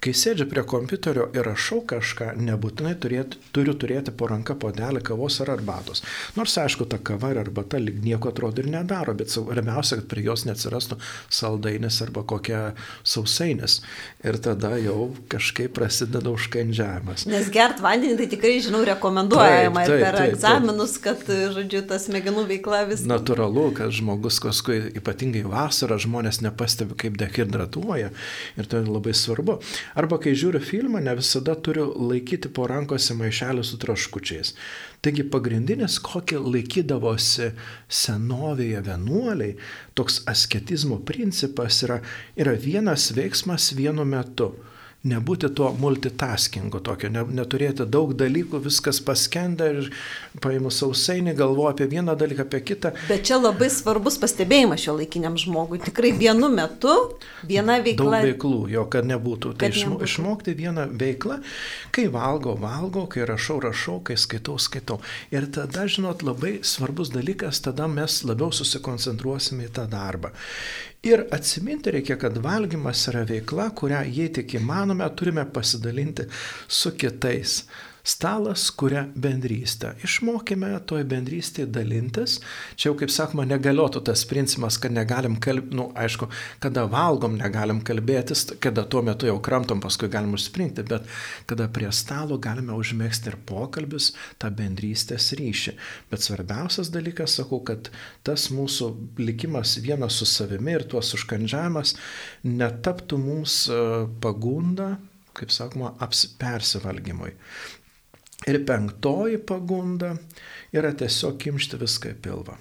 Kai 0.00 0.14
sėdžiu 0.16 0.46
prie 0.48 0.64
kompiuterio 0.64 1.26
ir 1.36 1.44
rašau 1.44 1.82
kažką, 1.90 2.30
nebūtinai 2.40 2.94
turėti, 3.00 3.36
turiu 3.52 3.74
turėti 3.76 4.14
po 4.16 4.30
ranką 4.30 4.56
podelį 4.60 5.02
kavos 5.04 5.36
ar 5.44 5.52
arbatos. 5.58 6.00
Nors 6.38 6.56
aišku, 6.62 6.86
ta 6.88 6.96
kava 6.96 7.34
ir 7.34 7.42
arbata 7.42 7.78
lyg 7.80 8.00
nieko 8.04 8.32
atrodo 8.32 8.64
ir 8.64 8.70
nedaro, 8.72 9.12
bet 9.18 9.32
svarbiausia, 9.34 10.00
kad 10.00 10.08
prie 10.08 10.24
jos 10.24 10.46
neatsirastų 10.48 10.96
saldainis 11.28 12.00
arba 12.06 12.24
kokia 12.24 12.62
sausainis. 13.04 13.80
Ir 14.24 14.40
tada 14.40 14.72
jau 14.80 15.10
kažkaip 15.28 15.76
prasideda 15.76 16.32
užkandžiavimas. 16.32 17.26
Nes 17.28 17.52
gert 17.52 17.84
vandenį 17.84 18.16
tai 18.22 18.30
tikrai, 18.32 18.56
žinau, 18.64 18.80
rekomenduojama 18.88 19.84
taip, 19.84 19.92
taip, 19.92 20.00
ir 20.00 20.06
per 20.06 20.18
taip, 20.22 20.32
egzaminus, 20.32 20.96
kad, 21.04 21.28
žodžiu, 21.28 21.84
tas 21.92 22.08
smegenų 22.08 22.29
smegenų 22.30 22.46
veikla 22.48 22.84
vis. 22.88 23.02
Natūralu, 23.08 23.70
kad 23.74 23.92
žmogus 23.94 24.38
paskui, 24.42 24.78
ypatingai 24.98 25.42
vasarą, 25.48 25.98
žmonės 26.00 26.40
nepastebi, 26.44 26.94
kaip 26.96 27.18
dehidratuoja 27.18 28.10
ir 28.56 28.68
tai 28.70 28.84
labai 28.86 29.14
svarbu. 29.14 29.60
Arba 29.98 30.18
kai 30.18 30.34
žiūriu 30.34 30.60
filmą, 30.62 31.00
ne 31.02 31.14
visada 31.18 31.56
turiu 31.56 31.90
laikyti 31.98 32.48
po 32.52 32.68
rankose 32.70 33.14
maišelį 33.18 33.64
su 33.64 33.78
traškučiais. 33.82 34.54
Taigi 35.02 35.24
pagrindinis, 35.24 35.98
kokį 36.04 36.42
laikydavosi 36.44 37.52
senovėje 37.88 38.82
vienuoliai, 38.86 39.56
toks 39.94 40.22
asketizmo 40.28 41.00
principas 41.00 41.82
yra, 41.86 42.00
yra 42.36 42.54
vienas 42.54 43.10
veiksmas 43.16 43.72
vienu 43.74 44.04
metu 44.04 44.54
nebūti 45.00 45.48
tuo 45.56 45.70
multitaskingu 45.80 46.82
tokio, 46.84 47.08
ne, 47.12 47.22
neturėti 47.32 47.86
daug 47.88 48.12
dalykų, 48.18 48.58
viskas 48.66 48.98
paskenda 49.00 49.70
ir 49.72 49.88
paimu 50.44 50.68
sausainį, 50.74 51.32
galvoju 51.38 51.70
apie 51.72 51.86
vieną 51.88 52.16
dalyką, 52.20 52.44
apie 52.44 52.60
kitą. 52.68 52.92
Bet 53.08 53.24
čia 53.28 53.38
labai 53.40 53.70
svarbus 53.72 54.18
pastebėjimas 54.20 54.84
šio 54.84 54.98
laikiniam 54.98 55.38
žmogui. 55.40 55.80
Tikrai 55.86 56.12
vienu 56.18 56.50
metu 56.52 56.92
viena 57.48 57.78
veikla. 57.80 58.20
Daug 58.20 58.28
veiklų, 58.28 58.60
jo, 58.74 58.84
kad 58.92 59.08
nebūtų. 59.08 59.54
Tai 59.56 59.70
kad 59.70 59.78
nebūtų. 59.80 60.10
išmokti 60.10 60.56
vieną 60.60 60.86
veiklą, 61.00 61.40
kai 61.96 62.06
valgo, 62.12 62.58
valgo, 62.60 63.06
kai 63.08 63.24
rašau, 63.28 63.56
rašau, 63.64 63.98
kai 64.04 64.18
skaitau, 64.20 64.58
skaitau. 64.60 65.00
Ir 65.32 65.48
tada, 65.54 65.88
žinot, 65.88 66.26
labai 66.26 66.58
svarbus 66.60 67.14
dalykas, 67.14 67.62
tada 67.64 67.88
mes 67.88 68.20
labiau 68.28 68.52
susikoncentruosime 68.52 69.70
į 69.70 69.74
tą 69.80 69.88
darbą. 69.88 70.34
Ir 71.02 71.22
atsiminti 71.32 71.94
reikia, 71.94 72.18
kad 72.20 72.34
valgymas 72.44 73.06
yra 73.08 73.22
veikla, 73.24 73.70
kurią, 73.72 74.02
jei 74.12 74.28
tik 74.36 74.58
įmanome, 74.58 75.06
turime 75.16 75.46
pasidalinti 75.48 76.26
su 76.68 76.92
kitais. 76.92 77.62
Stalas 78.02 78.70
kuria 78.70 79.04
bendrystę. 79.14 79.92
Išmokime 80.04 80.72
toj 80.88 81.04
bendrystėje 81.08 81.68
dalintis. 81.72 82.38
Čia 82.76 82.90
jau, 82.90 82.94
kaip 83.00 83.12
sakoma, 83.12 83.44
negaliotų 83.48 84.02
tas 84.08 84.22
principas, 84.28 84.78
kad 84.80 84.94
negalim 84.94 85.36
kalbėti, 85.42 85.76
nu, 85.76 85.88
aišku, 85.98 86.30
kada 86.64 86.86
valgom, 86.90 87.36
negalim 87.40 87.82
kalbėtis, 87.84 88.46
kada 88.62 88.86
tuo 88.88 89.02
metu 89.06 89.28
jau 89.28 89.36
kramtom, 89.44 89.82
paskui 89.84 90.10
galim 90.12 90.34
užspringti, 90.36 90.84
bet 90.88 91.08
kada 91.50 91.68
prie 91.72 91.90
stalo 91.92 92.40
galime 92.40 92.76
užmėgsti 92.78 93.32
ir 93.32 93.38
pokalbius, 93.48 94.12
tą 94.40 94.52
bendrystės 94.56 95.30
ryšį. 95.36 95.76
Bet 96.12 96.24
svarbiausias 96.24 96.92
dalykas, 96.94 97.36
sakau, 97.40 97.60
kad 97.66 97.92
tas 98.26 98.48
mūsų 98.54 98.90
likimas 99.20 99.76
vienas 99.84 100.16
su 100.20 100.28
savimi 100.28 100.78
ir 100.78 100.88
tuos 100.88 101.12
užkandžiavimas 101.18 101.96
netaptų 102.46 103.20
mums 103.20 103.62
e, 103.68 103.80
pagunda 104.22 104.96
kaip 105.40 105.52
sakoma, 105.54 105.94
persivalgymui. 106.40 107.32
Ir 108.48 108.62
penktoji 108.64 109.36
pagunda 109.44 110.14
yra 110.72 110.94
tiesiog 110.96 111.36
kimšti 111.42 111.76
viską 111.80 112.14
į 112.14 112.20
pilvą. 112.24 112.54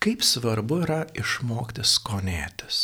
Kaip 0.00 0.24
svarbu 0.24 0.78
yra 0.86 1.02
išmokti 1.20 1.84
skonėtis. 1.84 2.78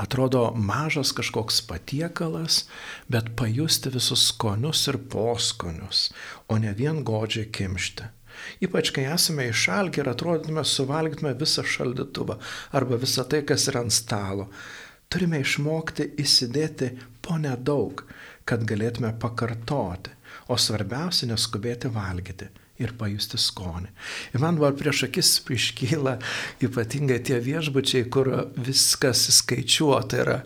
Atrodo 0.00 0.42
mažas 0.56 1.14
kažkoks 1.16 1.62
patiekalas, 1.68 2.66
bet 3.08 3.32
pajusti 3.36 3.92
visus 3.92 4.26
skonius 4.30 4.86
ir 4.92 5.00
poskonius, 5.12 6.10
o 6.48 6.56
ne 6.60 6.72
vien 6.76 7.02
godžiai 7.04 7.48
kimšti. 7.52 8.08
Ypač 8.64 8.92
kai 8.96 9.06
esame 9.12 9.48
išalgę 9.50 10.04
ir 10.04 10.12
atrodytume 10.12 10.64
suvalgytume 10.64 11.34
visą 11.40 11.64
šaldytuvą 11.64 12.36
arba 12.76 13.00
visą 13.00 13.24
tai, 13.28 13.42
kas 13.48 13.68
yra 13.72 13.84
ant 13.84 13.96
stalo. 13.96 14.48
Turime 15.08 15.40
išmokti 15.40 16.12
įsidėti 16.20 16.94
po 17.24 17.40
nedaug, 17.40 18.04
kad 18.44 18.64
galėtume 18.68 19.12
pakartoti 19.20 20.19
o 20.50 20.58
svarbiausia 20.58 21.30
neskubėti 21.30 21.92
valgyti. 21.94 22.50
ir 22.80 22.94
pajusti 22.98 23.38
skonį. 23.40 23.90
Ir 24.34 24.42
man 24.42 24.58
buvo 24.58 24.70
prieš 24.76 25.04
akis 25.08 25.34
iškyla 25.52 26.16
ypatingai 26.64 27.18
tie 27.28 27.36
viešbučiai, 27.42 28.06
kur 28.12 28.30
viskas 28.56 29.26
skaičiuota 29.36 30.20
yra, 30.22 30.38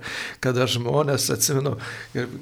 kada 0.45 0.67
žmonės, 0.71 1.29
atsimenu, 1.35 1.77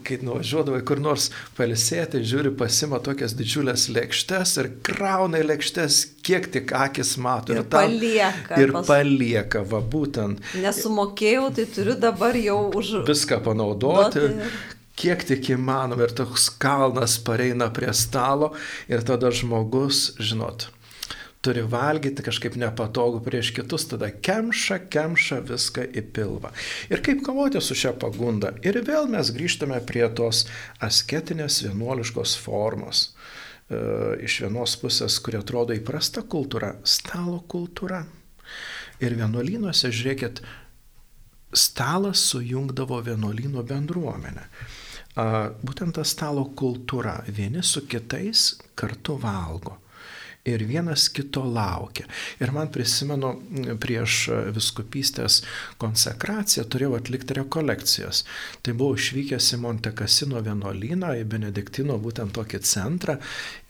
kai 0.07 0.19
nuvažiuodavo 0.25 0.81
kur 0.89 1.03
nors 1.05 1.29
palisėti, 1.59 2.23
žiūri, 2.25 2.55
pasima 2.59 3.03
tokias 3.05 3.37
didžiulės 3.39 3.89
lėkštes 3.93 4.57
ir 4.63 4.73
krauna 4.87 5.43
lėkštes, 5.45 6.03
kiek 6.25 6.49
tik 6.55 6.73
akis 6.77 7.17
mato. 7.21 7.53
Ir, 7.53 7.63
ir 7.63 7.69
tam, 7.69 7.93
palieka. 7.93 8.61
Ir 8.65 8.77
pas... 8.79 8.89
palieka, 8.89 9.67
va 9.69 9.83
būtent. 9.85 10.41
Nesumokėjau, 10.63 11.51
tai 11.59 11.69
turiu 11.77 11.99
dabar 12.01 12.39
jau 12.41 12.63
už... 12.81 13.03
Viską 13.09 13.43
panaudoti. 13.45 14.29
Duoti 14.33 14.81
kiek 14.99 15.25
tik 15.29 15.51
įmanoma 15.55 16.07
ir 16.07 16.15
toks 16.17 16.51
kalnas 16.63 17.19
pareina 17.25 17.71
prie 17.75 17.93
stalo 17.97 18.53
ir 18.91 19.05
tada 19.07 19.33
žmogus, 19.35 20.13
žinot, 20.21 20.69
turi 21.43 21.65
valgyti 21.67 22.23
kažkaip 22.23 22.57
nepatogu 22.61 23.21
prieš 23.25 23.51
kitus, 23.57 23.89
tada 23.91 24.13
kemša, 24.15 24.79
kemša 24.93 25.41
viską 25.49 25.89
į 25.91 26.05
pilvą. 26.15 26.53
Ir 26.93 27.03
kaip 27.03 27.25
kovoti 27.27 27.63
su 27.65 27.75
šia 27.79 27.95
pagunda? 27.99 28.53
Ir 28.63 28.79
vėl 28.87 29.11
mes 29.11 29.33
grįžtame 29.35 29.81
prie 29.89 30.05
tos 30.15 30.45
asketinės 30.83 31.65
vienuoliškos 31.67 32.37
formos. 32.45 33.09
E, 33.67 33.81
iš 34.23 34.43
vienos 34.45 34.77
pusės, 34.79 35.19
kuri 35.25 35.41
atrodo 35.41 35.75
įprasta 35.75 36.23
kultūra, 36.23 36.77
stalo 36.87 37.41
kultūra. 37.51 38.05
Ir 39.03 39.17
vienuolynuose, 39.19 39.91
žiūrėkit, 39.91 40.45
stalas 41.53 42.23
sujungdavo 42.33 43.01
vienuolyno 43.05 43.63
bendruomenę 43.63 44.47
būtent 45.13 45.93
ta 45.99 46.05
stalo 46.09 46.47
kultūra. 46.57 47.19
Vieni 47.29 47.63
su 47.63 47.83
kitais 47.85 48.55
kartu 48.75 49.19
valgo 49.21 49.77
ir 50.45 50.65
vienas 50.67 51.07
kito 51.09 51.45
laukia. 51.47 52.07
Ir 52.43 52.51
man 52.55 52.71
prisimenu, 52.75 53.31
prieš 53.81 54.17
viskupystės 54.55 55.41
konsekraciją 55.83 56.65
turėjau 56.67 56.97
atlikti 56.99 57.37
rekolekcijas. 57.39 58.25
Tai 58.63 58.75
buvau 58.79 58.99
išvykęs 58.99 59.53
į 59.55 59.61
Monte 59.63 59.93
Casino 59.99 60.43
vienuolyną, 60.43 61.13
į 61.21 61.27
Benediktino 61.31 61.99
būtent 62.03 62.35
tokį 62.35 62.63
centrą. 62.67 63.19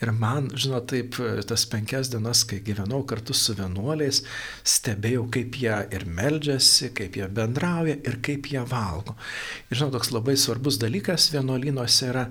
Ir 0.01 0.15
man, 0.17 0.49
žinot, 0.57 0.89
taip, 0.93 1.19
tas 1.49 1.67
penkias 1.69 2.09
dienas, 2.13 2.45
kai 2.49 2.63
gyvenau 2.65 3.03
kartu 3.09 3.37
su 3.37 3.57
vienuoliais, 3.59 4.23
stebėjau, 4.65 5.27
kaip 5.37 5.59
jie 5.61 5.77
ir 5.93 6.07
meldžiasi, 6.09 6.93
kaip 6.97 7.21
jie 7.21 7.29
bendrauja 7.29 7.99
ir 8.01 8.17
kaip 8.25 8.49
jie 8.49 8.65
valgo. 8.71 9.19
Ir 9.69 9.77
žinot, 9.77 9.99
toks 9.99 10.15
labai 10.15 10.39
svarbus 10.41 10.81
dalykas 10.81 11.29
vienuolynuose 11.37 12.09
yra, 12.09 12.25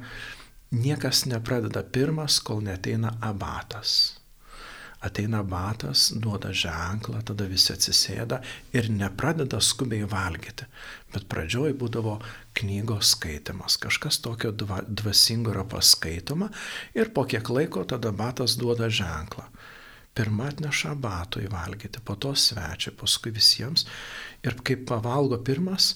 niekas 0.74 1.28
nepradeda 1.30 1.86
pirmas, 1.86 2.40
kol 2.42 2.66
neteina 2.66 3.14
abatas 3.22 4.21
ateina 5.02 5.42
batas, 5.44 6.12
duoda 6.24 6.52
ženklą, 6.54 7.22
tada 7.26 7.48
visi 7.50 7.74
atsisėda 7.74 8.42
ir 8.78 8.90
nepradeda 8.94 9.60
skubiai 9.62 10.06
valgyti. 10.10 10.68
Bet 11.12 11.28
pradžioj 11.32 11.74
būdavo 11.82 12.20
knygos 12.58 13.16
skaitimas, 13.16 13.80
kažkas 13.82 14.22
tokio 14.24 14.54
dvasingo 14.54 15.54
yra 15.56 15.66
paskaitoma 15.68 16.52
ir 16.98 17.12
po 17.16 17.26
kiek 17.26 17.50
laiko 17.50 17.84
tada 17.84 18.14
batas 18.14 18.58
duoda 18.62 18.90
ženklą. 18.90 19.48
Pirmą 20.16 20.50
atneša 20.52 20.96
batų 21.00 21.46
įvalgyti, 21.48 22.02
po 22.04 22.18
to 22.20 22.34
svečiai, 22.36 22.94
paskui 23.00 23.32
visiems. 23.32 23.86
Ir 24.44 24.58
kaip 24.60 24.84
pavalgo 24.90 25.40
pirmas, 25.40 25.94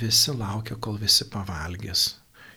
visi 0.00 0.34
laukia, 0.34 0.80
kol 0.82 0.98
visi 0.98 1.28
pavalgys 1.30 2.08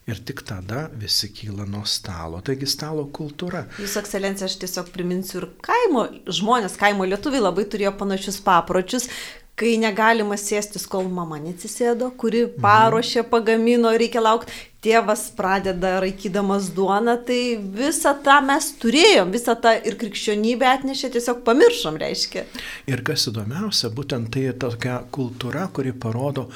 ir 0.07 0.19
tik 0.25 0.43
tada 0.45 0.89
visi 0.93 1.31
kyla 1.33 1.65
nuo 1.69 1.85
stalo. 1.89 2.41
Taigi 2.45 2.67
stalo 2.69 3.07
kultūra. 3.13 3.65
Jūsų 3.81 4.03
ekscelencija, 4.03 4.49
aš 4.49 4.59
tiesiog 4.61 4.91
priminsiu 4.93 5.41
ir 5.41 5.49
kaimo 5.65 6.05
žmonės, 6.29 6.77
kaimo 6.81 7.07
lietuviai 7.09 7.41
labai 7.47 7.65
turėjo 7.69 7.95
panašius 7.97 8.37
papročius, 8.45 9.09
kai 9.55 9.77
negalima 9.79 10.35
sėstis, 10.37 10.85
kol 10.91 11.07
mama 11.09 11.39
neatsisėdo, 11.39 12.11
kuri 12.19 12.43
mhm. 12.45 12.61
paruošė, 12.63 13.25
pagamino, 13.31 13.93
reikia 13.95 14.21
laukti, 14.23 14.53
tėvas 14.85 15.29
pradeda 15.33 15.95
raikydamas 16.03 16.69
duoną, 16.75 17.15
tai 17.25 17.39
visą 17.57 18.13
tą 18.25 18.37
mes 18.45 18.69
turėjom, 18.81 19.31
visą 19.33 19.55
tą 19.57 19.73
ir 19.81 19.97
krikščionybę 20.01 20.67
atnešė, 20.69 21.15
tiesiog 21.15 21.41
pamiršom, 21.47 21.97
reiškia. 22.03 22.45
Ir 22.91 23.01
kas 23.07 23.25
įdomiausia, 23.31 23.89
būtent 23.95 24.29
tai 24.35 24.51
tokia 24.61 24.99
kultūra, 25.15 25.65
kuri 25.73 25.95
parodo, 25.97 26.51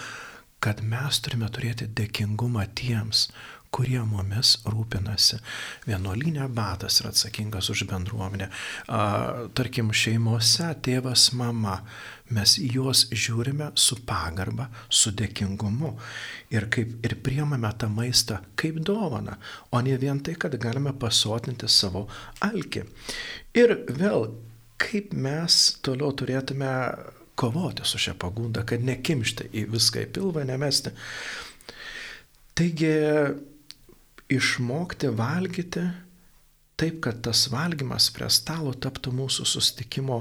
kad 0.63 0.83
mes 0.83 1.21
turime 1.23 1.47
turėti 1.53 1.87
dėkingumą 1.95 2.65
tiems, 2.75 3.29
kurie 3.69 3.99
mumis 4.01 4.55
rūpinasi. 4.65 5.37
Vienuolinė 5.85 6.47
batas 6.53 6.99
yra 7.01 7.11
atsakingas 7.13 7.69
už 7.69 7.83
bendruomenę. 7.89 8.49
Tarkim, 9.57 9.91
šeimose 9.93 10.71
tėvas, 10.85 11.27
mama, 11.37 11.75
mes 12.33 12.55
juos 12.59 13.05
žiūrime 13.13 13.71
su 13.77 13.99
pagarba, 14.09 14.69
su 14.89 15.13
dėkingumu 15.13 15.93
ir, 16.53 16.65
kaip, 16.73 16.97
ir 17.05 17.17
priemame 17.25 17.69
tą 17.77 17.91
maistą 17.93 18.41
kaip 18.59 18.81
dovana, 18.85 19.37
o 19.69 19.81
ne 19.85 19.97
vien 20.01 20.21
tai, 20.25 20.35
kad 20.39 20.57
galime 20.61 20.93
pasotinti 20.97 21.69
savo 21.69 22.07
alkį. 22.45 22.85
Ir 23.57 23.77
vėl, 24.01 24.31
kaip 24.81 25.13
mes 25.13 25.61
toliau 25.85 26.13
turėtume 26.17 26.73
kovoti 27.39 27.85
su 27.87 28.01
šia 28.01 28.13
pagunda, 28.19 28.65
kad 28.67 28.83
nekimšti 28.83 29.49
į 29.55 29.65
viską 29.71 30.03
į 30.03 30.11
pilvą, 30.17 30.43
nemesti. 30.47 30.91
Taigi 32.59 32.91
išmokti 34.29 35.07
valgyti 35.15 35.85
taip, 36.79 36.99
kad 37.03 37.23
tas 37.23 37.47
valgymas 37.51 38.09
prie 38.15 38.27
stalo 38.31 38.75
taptų 38.75 39.13
mūsų 39.15 39.47
sustikimo 39.47 40.19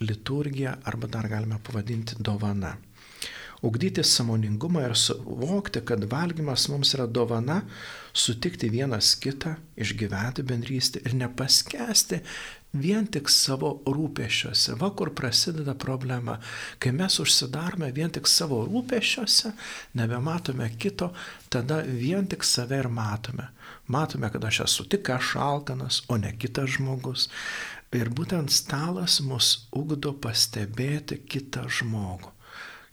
liturgija 0.00 0.78
arba 0.88 1.08
dar 1.08 1.28
galime 1.28 1.58
pavadinti 1.64 2.20
dovana. 2.20 2.76
Ugdyti 3.60 4.00
samoningumą 4.06 4.86
ir 4.86 4.94
suvokti, 4.96 5.82
kad 5.84 6.04
valgymas 6.08 6.64
mums 6.72 6.94
yra 6.96 7.04
dovana, 7.04 7.58
sutikti 8.16 8.70
vienas 8.72 9.12
kitą, 9.20 9.52
išgyventi 9.76 10.44
bendrystę 10.48 11.02
ir 11.04 11.16
nepaskesti 11.20 12.22
vien 12.72 13.06
tik 13.10 13.30
savo 13.30 13.72
rūpešiuose. 13.86 14.76
Va 14.78 14.90
kur 14.96 15.12
prasideda 15.14 15.74
problema. 15.74 16.38
Kai 16.78 16.92
mes 16.94 17.18
užsidarome 17.22 17.90
vien 17.94 18.12
tik 18.14 18.28
savo 18.30 18.62
rūpešiuose, 18.68 19.52
nebematome 19.98 20.70
kito, 20.78 21.10
tada 21.48 21.82
vien 21.86 22.28
tik 22.30 22.46
save 22.46 22.78
ir 22.84 22.88
matome. 22.88 23.50
Matome, 23.90 24.30
kad 24.30 24.44
aš 24.44 24.60
esu 24.68 24.86
tik 24.88 25.10
aš 25.10 25.34
alkanas, 25.36 26.02
o 26.08 26.16
ne 26.16 26.32
kitas 26.38 26.76
žmogus. 26.76 27.28
Ir 27.90 28.12
būtent 28.14 28.52
stalas 28.54 29.18
mus 29.26 29.66
ugdo 29.74 30.12
pastebėti 30.14 31.18
kitą 31.26 31.64
žmogų, 31.66 32.30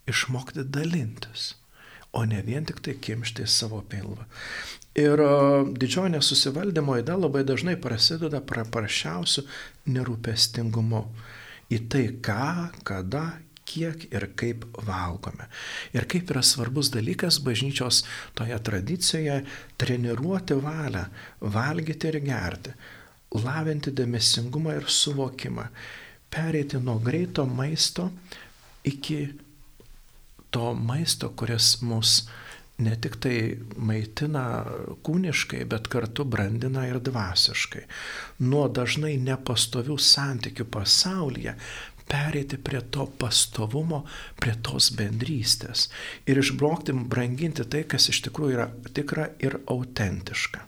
išmokti 0.10 0.64
dalintis, 0.66 1.52
o 2.18 2.24
ne 2.26 2.42
vien 2.42 2.66
tik 2.66 2.82
tai 2.82 2.96
kimšti 2.98 3.46
savo 3.46 3.84
pilvą. 3.86 4.26
Ir 4.98 5.22
didžioji 5.78 6.16
nesusivaldymo 6.16 6.96
įda 6.98 7.20
labai 7.22 7.44
dažnai 7.46 7.76
prasideda 7.78 8.40
paprasčiausiu 8.42 9.44
nerūpestingumu 9.94 11.04
į 11.70 11.84
tai, 11.92 12.06
ką, 12.26 12.48
kada, 12.88 13.26
kiek 13.68 14.08
ir 14.10 14.26
kaip 14.40 14.66
valgome. 14.88 15.46
Ir 15.94 16.08
kaip 16.10 16.32
yra 16.34 16.42
svarbus 16.46 16.90
dalykas 16.94 17.38
bažnyčios 17.44 18.04
toje 18.38 18.58
tradicijoje 18.70 19.42
treniruoti 19.78 20.58
valią, 20.64 21.06
valgyti 21.42 22.10
ir 22.10 22.20
gerti, 22.24 22.74
lavinti 23.36 23.94
dėmesingumą 23.94 24.78
ir 24.80 24.90
suvokimą, 24.90 25.68
pereiti 26.32 26.80
nuo 26.82 26.98
greito 27.04 27.46
maisto 27.46 28.10
iki 28.88 29.28
to 30.50 30.72
maisto, 30.74 31.30
kuris 31.36 31.76
mus 31.84 32.22
ne 32.78 32.94
tik 33.02 33.18
tai 33.22 33.36
maitina 33.78 34.46
kūniškai, 35.06 35.64
bet 35.70 35.90
kartu 35.90 36.26
brandina 36.30 36.86
ir 36.88 37.00
dvasiškai. 37.02 37.84
Nuo 38.46 38.68
dažnai 38.70 39.16
nepastovių 39.22 39.98
santykių 39.98 40.68
pasaulyje 40.74 41.58
pereiti 42.08 42.58
prie 42.58 42.82
to 42.94 43.08
pastovumo, 43.20 44.04
prie 44.40 44.54
tos 44.64 44.92
bendrystės 44.96 45.90
ir 46.30 46.40
išbrokti, 46.40 46.96
branginti 47.10 47.66
tai, 47.68 47.84
kas 47.84 48.08
iš 48.14 48.22
tikrųjų 48.30 48.56
yra 48.56 48.70
tikra 48.96 49.30
ir 49.44 49.60
autentiška. 49.68 50.64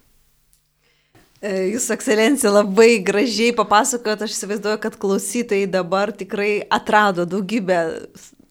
E, 1.39 1.53
Jūsų 1.71 1.95
ekscelencija 1.95 2.51
labai 2.51 2.99
gražiai 3.05 3.55
papasakojot, 3.55 4.25
aš 4.25 4.35
įsivaizduoju, 4.35 4.81
kad 4.83 4.99
klausytojai 4.99 5.69
dabar 5.71 6.11
tikrai 6.11 6.65
atrado 6.67 7.23
daugybę 7.29 7.79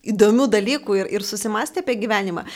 įdomių 0.08 0.48
dalykų 0.48 1.02
ir, 1.02 1.10
ir 1.18 1.26
susimastė 1.26 1.84
apie 1.84 1.98
gyvenimą. 2.00 2.46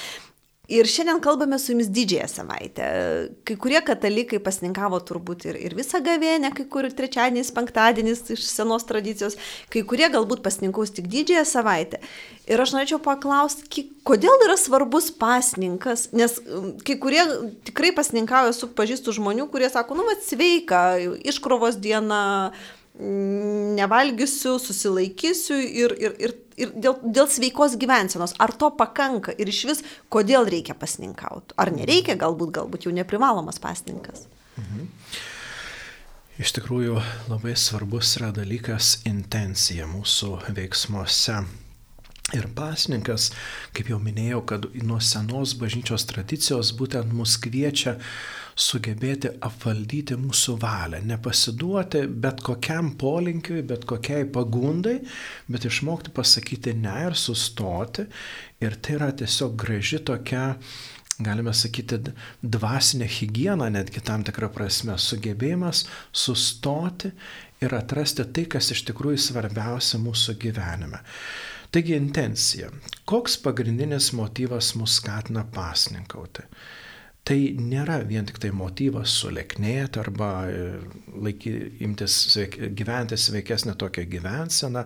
Ir 0.70 0.86
šiandien 0.86 1.18
kalbame 1.18 1.56
su 1.58 1.72
jumis 1.72 1.88
didžiąją 1.90 2.28
savaitę. 2.30 2.84
Kai 3.44 3.56
kurie 3.58 3.80
katalikai 3.82 4.38
pasninkavo 4.38 5.00
turbūt 5.02 5.48
ir, 5.50 5.56
ir 5.58 5.74
visą 5.74 5.98
gavėnę, 6.06 6.52
kai 6.54 6.68
kur 6.70 6.86
trečiadienis, 6.86 7.50
penktadienis 7.56 8.22
iš 8.30 8.44
senos 8.46 8.86
tradicijos, 8.86 9.34
kai 9.74 9.82
kurie 9.82 10.06
galbūt 10.14 10.44
pasninkaus 10.44 10.94
tik 10.94 11.08
didžiąją 11.10 11.42
savaitę. 11.50 11.98
Ir 12.46 12.62
aš 12.62 12.76
norėčiau 12.76 13.00
paklausti, 13.02 13.88
kodėl 14.06 14.46
yra 14.46 14.54
svarbus 14.54 15.10
pasninkas, 15.10 16.12
nes 16.14 16.38
um, 16.46 16.70
kai 16.86 16.94
kurie 17.02 17.26
tikrai 17.66 17.90
pasninkauja, 17.98 18.54
su 18.54 18.70
pažįstu 18.70 19.18
žmonių, 19.18 19.50
kurie 19.50 19.66
sako, 19.66 19.98
nu, 19.98 20.06
va, 20.06 20.14
sveika, 20.22 20.84
iškrovos 21.26 21.82
diena, 21.82 22.22
nevalgysiu, 22.98 24.58
susilaikysiu 24.60 25.56
ir, 25.56 25.94
ir, 25.96 26.16
ir, 26.20 26.34
ir 26.60 26.74
dėl, 26.76 26.98
dėl 27.02 27.28
sveikos 27.30 27.78
gyvensenos. 27.80 28.34
Ar 28.42 28.52
to 28.52 28.68
pakanka 28.76 29.32
ir 29.40 29.48
iš 29.48 29.62
vis, 29.70 29.82
kodėl 30.12 30.48
reikia 30.52 30.76
pasninkauti? 30.78 31.56
Ar 31.56 31.72
nereikia, 31.72 32.18
galbūt, 32.20 32.52
galbūt 32.58 32.86
jau 32.86 32.94
neprivalomas 32.94 33.60
pasninkas? 33.62 34.26
Mhm. 34.60 34.88
Iš 36.42 36.54
tikrųjų 36.56 36.96
labai 37.28 37.52
svarbus 37.60 38.16
yra 38.18 38.30
dalykas 38.34 39.02
intencija 39.08 39.86
mūsų 39.88 40.38
veiksmuose. 40.56 41.42
Ir 42.32 42.46
pasninkas, 42.56 43.28
kaip 43.76 43.90
jau 43.92 43.98
minėjau, 44.00 44.40
kad 44.48 44.64
nuo 44.80 44.96
senos 45.04 45.52
bažnyčios 45.60 46.06
tradicijos 46.08 46.70
būtent 46.78 47.12
mus 47.12 47.34
kviečia 47.36 47.98
sugebėti 48.62 49.32
apvaldyti 49.44 50.16
mūsų 50.20 50.56
valią, 50.62 51.02
nepasiduoti 51.10 52.04
bet 52.24 52.42
kokiam 52.46 52.92
polinkiui, 53.00 53.60
bet 53.66 53.86
kokiai 53.88 54.24
pagundai, 54.34 54.98
bet 55.50 55.66
išmokti 55.68 56.14
pasakyti 56.14 56.76
ne 56.78 56.96
ir 57.08 57.18
sustoti. 57.18 58.06
Ir 58.62 58.78
tai 58.78 58.98
yra 58.98 59.12
tiesiog 59.18 59.56
graži 59.58 60.02
tokia 60.06 60.52
galime 61.22 61.52
sakyti, 61.54 61.98
dvasinė 62.42 63.06
hygiena, 63.10 63.68
netgi 63.72 64.02
tam 64.04 64.24
tikrą 64.26 64.48
prasme, 64.54 64.96
sugebėjimas 64.98 65.84
sustoti 66.12 67.12
ir 67.62 67.74
atrasti 67.76 68.26
tai, 68.34 68.46
kas 68.50 68.72
iš 68.74 68.84
tikrųjų 68.88 69.20
svarbiausia 69.28 70.00
mūsų 70.02 70.36
gyvenime. 70.42 71.02
Taigi 71.72 71.94
intencija. 71.96 72.68
Koks 73.08 73.38
pagrindinis 73.40 74.10
motyvas 74.16 74.74
mus 74.76 74.98
skatina 74.98 75.46
pasninkauti? 75.54 76.44
Tai 77.22 77.38
nėra 77.54 78.00
vien 78.06 78.26
tik 78.26 78.40
tai 78.42 78.50
motyvas 78.50 79.12
suleknėti 79.20 80.00
arba 80.02 80.30
e, 80.50 80.62
laiky, 81.22 81.52
imtis 81.86 82.16
sveik, 82.32 82.58
gyventi 82.78 83.18
sveikesnę 83.18 83.76
tokią 83.78 84.08
gyvenseną, 84.10 84.82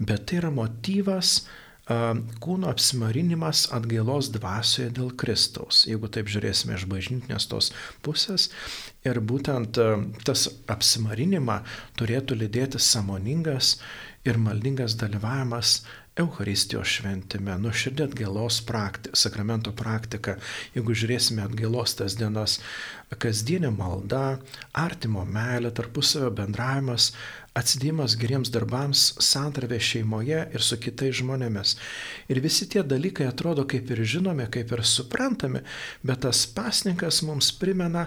bet 0.00 0.24
tai 0.30 0.40
yra 0.40 0.52
motyvas 0.54 1.42
kūno 1.90 2.68
apsimarinimas 2.70 3.64
atgailos 3.74 4.28
dvasioje 4.34 4.92
dėl 4.94 5.10
Kristaus, 5.18 5.84
jeigu 5.88 6.10
taip 6.12 6.28
žiūrėsime 6.30 6.76
iš 6.76 6.84
bažnytinės 6.90 7.48
tos 7.50 7.72
pusės. 8.04 8.50
Ir 9.02 9.18
būtent 9.20 9.80
tas 10.26 10.46
apsimarinimą 10.70 11.60
turėtų 11.98 12.38
lydėti 12.44 12.78
samoningas 12.78 13.80
ir 14.28 14.38
maldingas 14.38 14.94
dalyvavimas 15.00 15.80
Euharistijos 16.20 16.90
šventime, 16.98 17.54
nuoširdė 17.62 18.06
atgailos 18.10 18.60
praktika, 18.68 19.16
sakramento 19.16 19.72
praktika, 19.76 20.36
jeigu 20.74 20.96
žiūrėsime 20.96 21.44
atgailos 21.46 21.94
tas 21.98 22.16
dienas, 22.18 22.58
kasdienė 23.22 23.70
malda, 23.74 24.38
artimo 24.76 25.24
meilė, 25.26 25.72
tarpusavio 25.74 26.30
bendravimas, 26.36 27.10
atsidėjimas 27.58 28.16
geriems 28.20 28.52
darbams, 28.54 29.04
santravė 29.24 29.80
šeimoje 29.82 30.42
ir 30.54 30.64
su 30.64 30.78
kitais 30.82 31.16
žmonėmis. 31.20 31.76
Ir 32.30 32.42
visi 32.44 32.68
tie 32.70 32.84
dalykai 32.86 33.26
atrodo 33.30 33.66
kaip 33.70 33.90
ir 33.90 34.04
žinomi, 34.16 34.46
kaip 34.52 34.74
ir 34.76 34.84
suprantami, 34.86 35.64
bet 36.06 36.22
tas 36.26 36.44
pasninkas 36.54 37.24
mums 37.26 37.50
primena, 37.58 38.06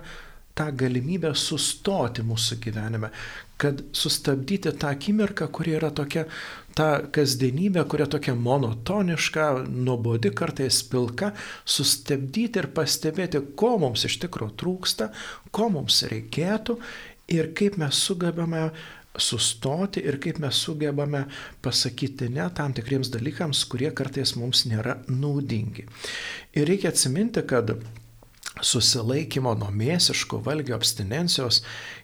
tą 0.58 0.70
galimybę 0.78 1.34
sustoti 1.38 2.24
mūsų 2.26 2.60
gyvenime, 2.62 3.10
kad 3.58 3.82
sustabdyti 3.95 4.74
tą 4.78 4.91
akimirką, 4.93 5.47
kuri 5.56 5.76
yra 5.78 5.89
tokia, 5.95 6.26
ta 6.78 6.88
kasdienybė, 7.16 7.86
kuria 7.89 8.08
tokia 8.10 8.36
monotoniška, 8.38 9.47
nuobodi 9.70 10.34
kartais 10.36 10.82
pilka, 10.89 11.32
sustabdyti 11.66 12.62
ir 12.62 12.70
pastebėti, 12.76 13.41
ko 13.60 13.78
mums 13.82 14.06
iš 14.10 14.20
tikrųjų 14.26 14.58
trūksta, 14.62 15.10
ko 15.54 15.70
mums 15.74 16.04
reikėtų 16.12 16.78
ir 17.34 17.54
kaip 17.58 17.80
mes 17.82 18.04
sugebame 18.08 18.68
sustoti 19.14 20.01
ir 20.01 20.18
kaip 20.22 20.39
mes 20.41 20.58
sugebame 20.58 21.28
pasakyti 21.62 22.32
ne 22.34 22.47
tam 22.58 22.74
tikriems 22.74 23.12
dalykams, 23.14 23.66
kurie 23.70 23.91
kartais 23.93 24.34
mums 24.36 24.66
nėra 24.70 24.97
naudingi. 25.10 25.86
Ir 26.58 26.70
reikia 26.70 26.89
atsiminti, 26.89 27.45
kad 27.45 27.76
susilaikymo 28.62 29.56
nuo 29.58 29.72
mėsiškų 29.74 30.39
valgio 30.45 30.76
abstinencijos 30.78 31.62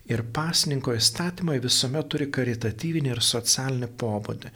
ir 0.09 0.23
pasninko 0.33 0.95
įstatymai 0.97 1.59
visuomet 1.61 2.09
turi 2.09 2.29
karitatyvinį 2.33 3.13
ir 3.13 3.21
socialinį 3.25 3.91
pobūdį. 4.01 4.51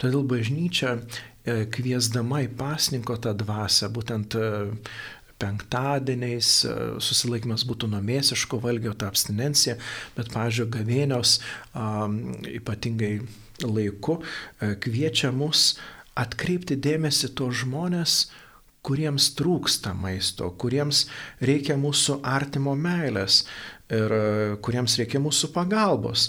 Todėl 0.00 0.24
bažnyčia 0.30 0.96
e, 0.96 1.64
kviesdama 1.74 2.44
į 2.46 2.52
pasninko 2.56 3.18
tą 3.20 3.34
dvasę, 3.36 3.90
būtent 3.92 4.36
e, 4.40 4.46
penktadieniais 5.42 6.52
e, 6.64 6.76
susilaikymas 7.04 7.66
būtų 7.68 7.90
nuo 7.92 8.00
mėsiško 8.04 8.62
valgio, 8.64 8.94
ta 8.96 9.10
abstinencija, 9.12 9.76
bet, 10.16 10.32
pavyzdžiui, 10.32 10.70
gavėnios 10.78 11.40
ypatingai 12.54 13.18
laiku 13.64 14.22
kviečia 14.82 15.28
mus 15.34 15.74
atkreipti 16.18 16.78
dėmesį 16.78 17.34
to 17.38 17.50
žmonės, 17.52 18.24
kuriems 18.84 19.30
trūksta 19.38 19.94
maisto, 19.96 20.50
kuriems 20.60 21.06
reikia 21.40 21.76
mūsų 21.80 22.20
artimo 22.28 22.74
meilės 22.76 23.44
ir 23.92 24.12
e, 24.12 24.26
kuriems 24.64 24.98
reikia 25.00 25.22
mūsų 25.24 25.52
pagalbos. 25.54 26.28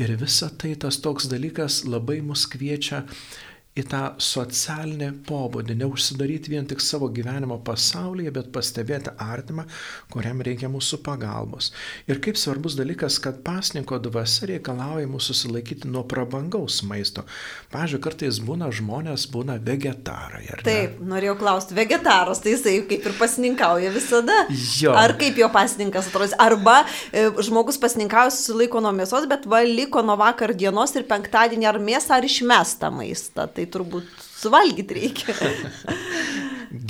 Ir 0.00 0.10
visa 0.18 0.50
tai 0.50 0.74
tas 0.80 0.98
toks 0.98 1.28
dalykas 1.30 1.84
labai 1.86 2.18
mus 2.26 2.48
kviečia 2.50 3.04
į 3.74 3.82
tą 3.90 4.02
socialinį 4.22 5.08
pobūdį, 5.26 5.74
neužsidaryti 5.80 6.52
vien 6.52 6.66
tik 6.70 6.82
savo 6.84 7.08
gyvenimo 7.10 7.56
pasaulyje, 7.66 8.30
bet 8.34 8.52
pastebėti 8.54 9.10
artimą, 9.18 9.64
kuriam 10.14 10.42
reikia 10.46 10.70
mūsų 10.70 11.00
pagalbos. 11.02 11.72
Ir 12.06 12.20
kaip 12.22 12.38
svarbus 12.38 12.76
dalykas, 12.78 13.18
kad 13.22 13.40
pasninko 13.46 13.98
dvasia 14.04 14.52
reikalauja 14.52 15.10
mūsų 15.10 15.34
susilaikyti 15.34 15.90
nuo 15.90 16.04
prabangaus 16.06 16.80
maisto. 16.86 17.24
Pavyzdžiui, 17.72 18.00
kartais 18.04 18.38
būna 18.44 18.70
žmonės, 18.74 19.26
būna 19.34 19.58
vegetarai. 19.64 20.44
Taip, 20.62 21.00
norėjau 21.02 21.34
klausti, 21.40 21.74
vegetaras, 21.74 22.44
tai 22.44 22.54
jisai 22.54 22.76
kaip 22.88 23.10
ir 23.10 23.18
pasninkauja 23.18 23.90
visada. 23.94 24.38
Jo. 24.78 24.94
Ar 24.98 25.16
kaip 25.18 25.38
jo 25.40 25.50
pasninkas 25.52 26.12
atrodys? 26.12 26.36
Arba 26.38 26.84
e, 27.10 27.26
žmogus 27.42 27.80
pasninkauja, 27.82 28.30
susilaiko 28.34 28.82
nuo 28.84 28.94
mėsos, 28.94 29.26
bet 29.30 29.48
va 29.50 29.64
liko 29.66 30.04
nuo 30.06 30.16
vakar 30.20 30.54
dienos 30.54 30.94
ir 30.94 31.08
penktadienį 31.10 31.70
ar 31.72 31.82
mėsą 31.82 32.18
ar 32.20 32.30
išmestą 32.30 32.92
maistą. 32.94 33.48
Tai 33.50 33.63
tai 33.64 33.72
turbūt 33.72 34.24
suvalgyti 34.36 35.00
reikia. 35.00 35.34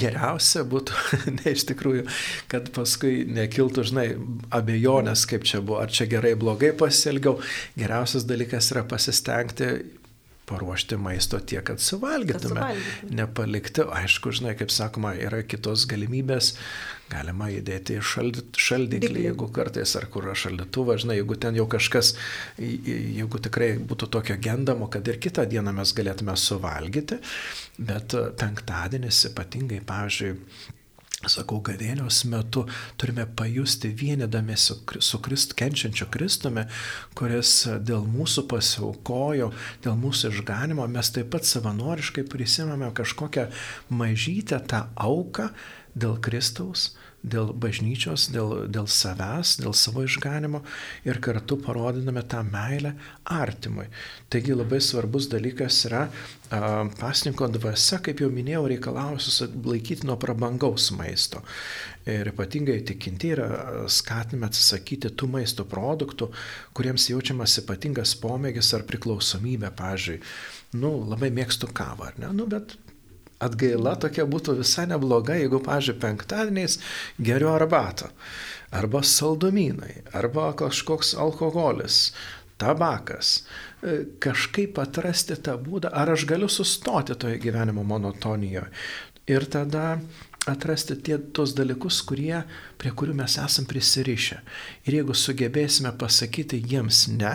Geriausia 0.05 0.64
būtų, 0.66 0.95
ne 1.39 1.53
iš 1.53 1.66
tikrųjų, 1.70 2.07
kad 2.51 2.70
paskui 2.75 3.22
nekiltų, 3.29 3.85
žinai, 3.91 4.07
abejonės, 4.55 5.27
kaip 5.31 5.45
čia 5.47 5.61
buvo, 5.61 5.83
ar 5.85 5.93
čia 5.93 6.09
gerai, 6.11 6.35
blogai 6.41 6.72
pasielgiau. 6.77 7.37
Geriausias 7.79 8.27
dalykas 8.29 8.72
yra 8.75 8.87
pasistengti 8.89 9.70
paruošti 10.49 10.97
maisto 11.01 11.39
tiek, 11.41 11.62
kad 11.64 11.81
suvalgytume. 11.81 12.41
Kad 12.41 12.51
suvalgytume. 12.51 13.16
Nepalikti, 13.16 13.85
aišku, 14.01 14.33
žinai, 14.37 14.53
kaip 14.59 14.72
sakoma, 14.72 15.14
yra 15.16 15.41
kitos 15.47 15.87
galimybės, 15.89 16.55
galima 17.12 17.48
įdėti 17.52 17.98
į 17.98 18.05
šaldyt, 18.05 18.61
šaldiklį, 18.66 19.26
jeigu 19.28 19.48
kartais 19.55 19.94
ar 19.98 20.07
kur 20.12 20.30
šaldytuvą, 20.38 20.96
žinai, 21.02 21.18
jeigu 21.20 21.36
ten 21.40 21.59
jau 21.59 21.66
kažkas, 21.70 22.14
jeigu 22.59 23.40
tikrai 23.44 23.74
būtų 23.78 24.11
tokio 24.16 24.38
gendamo, 24.42 24.88
kad 24.92 25.07
ir 25.09 25.20
kitą 25.22 25.46
dieną 25.50 25.74
mes 25.76 25.92
galėtume 25.96 26.36
suvalgyti, 26.40 27.20
bet 27.78 28.16
penktadienis 28.40 29.26
ypatingai, 29.30 29.82
pavyzdžiui, 29.86 30.32
sakau, 31.30 31.61
gavėnios 31.64 32.22
metu 32.28 32.64
turime 33.00 33.24
pajusti 33.36 33.90
vienydami 33.96 34.57
su, 34.61 34.76
su 35.00 35.20
Krist, 35.24 35.55
kenčiančiu 35.59 36.09
Kristumi, 36.12 36.66
kuris 37.16 37.52
dėl 37.84 38.05
mūsų 38.11 38.46
pasiaukojo, 38.50 39.50
dėl 39.84 39.96
mūsų 40.00 40.34
išganimo, 40.34 40.86
mes 40.90 41.12
taip 41.14 41.30
pat 41.34 41.48
savanoriškai 41.48 42.26
prisimame 42.28 42.90
kažkokią 42.96 43.48
mažytę 43.94 44.61
tą 44.68 44.84
auką 45.00 45.48
dėl 45.95 46.18
Kristaus, 46.22 46.92
dėl 47.24 47.55
bažnyčios, 47.57 48.26
dėl, 48.34 48.66
dėl 48.68 48.88
savęs, 48.90 49.55
dėl 49.62 49.72
savo 49.76 50.05
išganimo 50.05 50.61
ir 51.09 51.20
kartu 51.24 51.57
parodiname 51.62 52.20
tą 52.28 52.42
meilę 52.45 52.92
artimui. 53.32 53.86
Taigi 54.28 54.57
labai 54.57 54.80
svarbus 54.84 55.30
dalykas 55.32 55.78
yra 55.88 56.03
a, 56.05 56.84
pasninko 57.01 57.49
dvasia, 57.55 58.03
kaip 58.05 58.20
jau 58.20 58.28
minėjau, 58.34 58.66
reikalauja 58.74 59.22
susilaikyti 59.24 60.09
nuo 60.09 60.18
prabangaus 60.20 60.90
maisto. 60.99 61.40
Ir 62.05 62.28
ypatingai 62.34 62.82
tikinti 62.84 63.32
yra 63.32 63.49
skatinami 63.88 64.51
atsisakyti 64.51 65.14
tų 65.16 65.30
maisto 65.38 65.64
produktų, 65.64 66.28
kuriems 66.76 67.09
jaučiamas 67.09 67.57
ypatingas 67.64 68.18
pomėgis 68.20 68.74
ar 68.76 68.84
priklausomybė, 68.90 69.72
pavyzdžiui, 69.78 70.20
nu, 70.76 70.99
labai 71.09 71.32
mėgstu 71.32 71.72
kavą, 71.72 72.12
ar 72.12 72.20
ne, 72.20 72.34
nu, 72.36 72.51
bet 72.51 72.76
atgaila 73.45 73.95
tokia 74.01 74.26
būtų 74.28 74.59
visai 74.61 74.86
nebloga, 74.90 75.36
jeigu, 75.38 75.61
pažiūrėjau, 75.64 76.01
penktadieniais 76.03 76.78
geriu 77.22 77.53
arbatą, 77.55 78.11
arba 78.74 79.03
saldumynai, 79.07 80.03
arba 80.16 80.51
kažkoks 80.59 81.14
alkoholis, 81.20 82.12
tabakas, 82.61 83.42
e, 83.82 84.05
kažkaip 84.22 84.78
atrasti 84.82 85.36
tą 85.36 85.57
būdą, 85.61 85.92
ar 85.92 86.14
aš 86.14 86.26
galiu 86.30 86.49
sustoti 86.49 87.16
toje 87.18 87.40
gyvenimo 87.42 87.84
monotonijoje. 87.86 88.70
Ir 89.30 89.47
tada 89.49 89.99
atrasti 90.47 90.97
tie, 91.01 91.16
tos 91.32 91.55
dalykus, 91.57 92.03
kurie, 92.05 92.42
prie 92.80 92.92
kurių 92.92 93.14
mes 93.16 93.36
esam 93.40 93.64
prisirišę. 93.68 94.40
Ir 94.84 94.99
jeigu 94.99 95.16
sugebėsime 95.16 95.92
pasakyti 96.01 96.61
jiems 96.68 97.07
ne, 97.14 97.32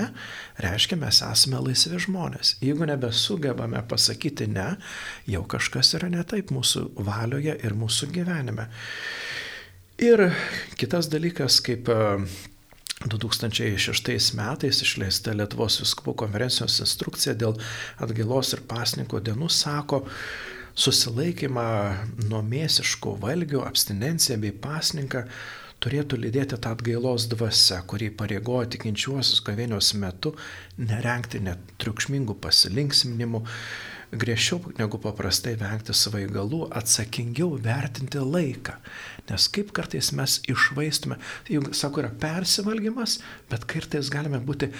reiškia, 0.62 1.00
mes 1.02 1.22
esame 1.26 1.62
laisvi 1.66 2.02
žmonės. 2.06 2.58
Jeigu 2.62 2.86
nebesugebame 2.90 3.82
pasakyti 3.90 4.50
ne, 4.54 4.70
jau 5.30 5.42
kažkas 5.50 5.96
yra 5.98 6.12
ne 6.14 6.22
taip 6.28 6.54
mūsų 6.54 6.86
valioje 7.08 7.58
ir 7.58 7.78
mūsų 7.78 8.12
gyvenime. 8.14 8.70
Ir 10.00 10.30
kitas 10.80 11.10
dalykas, 11.12 11.58
kaip 11.66 11.90
2006 13.10 14.14
e, 14.14 14.20
metais 14.38 14.84
išleista 14.86 15.34
Lietuvos 15.36 15.82
viskupų 15.82 16.14
konferencijos 16.22 16.78
instrukcija 16.86 17.34
dėl 17.36 17.58
atgailos 18.00 18.54
ir 18.56 18.64
pasninko 18.70 19.20
dienų 19.24 19.50
sako, 19.52 20.06
susilaikymą 20.80 21.70
nuo 22.30 22.40
mėsiškų 22.46 23.18
valgių, 23.24 23.64
abstinenciją 23.68 24.40
bei 24.44 24.54
pasninką 24.56 25.26
turėtų 25.84 26.20
lydėti 26.20 26.60
tą 26.60 26.74
atgailos 26.76 27.28
dvasia, 27.32 27.82
kurį 27.88 28.12
pareigoja 28.20 28.70
tikinčiuosius 28.76 29.44
gavėnios 29.48 29.94
metu 30.00 30.34
nerengti 30.80 31.40
net 31.44 31.62
triukšmingų 31.80 32.36
pasilinksminimų, 32.44 33.44
griežčiau 34.20 34.74
negu 34.80 35.00
paprastai 35.02 35.54
vengti 35.60 35.96
svaigalų, 35.96 36.66
atsakingiau 36.80 37.54
vertinti 37.64 38.24
laiką. 38.24 38.76
Nes 39.30 39.48
kaip 39.54 39.72
kartais 39.76 40.12
mes 40.18 40.40
išvaistume, 40.50 41.20
juk 41.52 41.70
sako, 41.78 42.04
yra 42.04 42.12
persivalgymas, 42.24 43.20
bet 43.52 43.68
kartais 43.70 44.12
galime 44.12 44.42
būti 44.44 44.72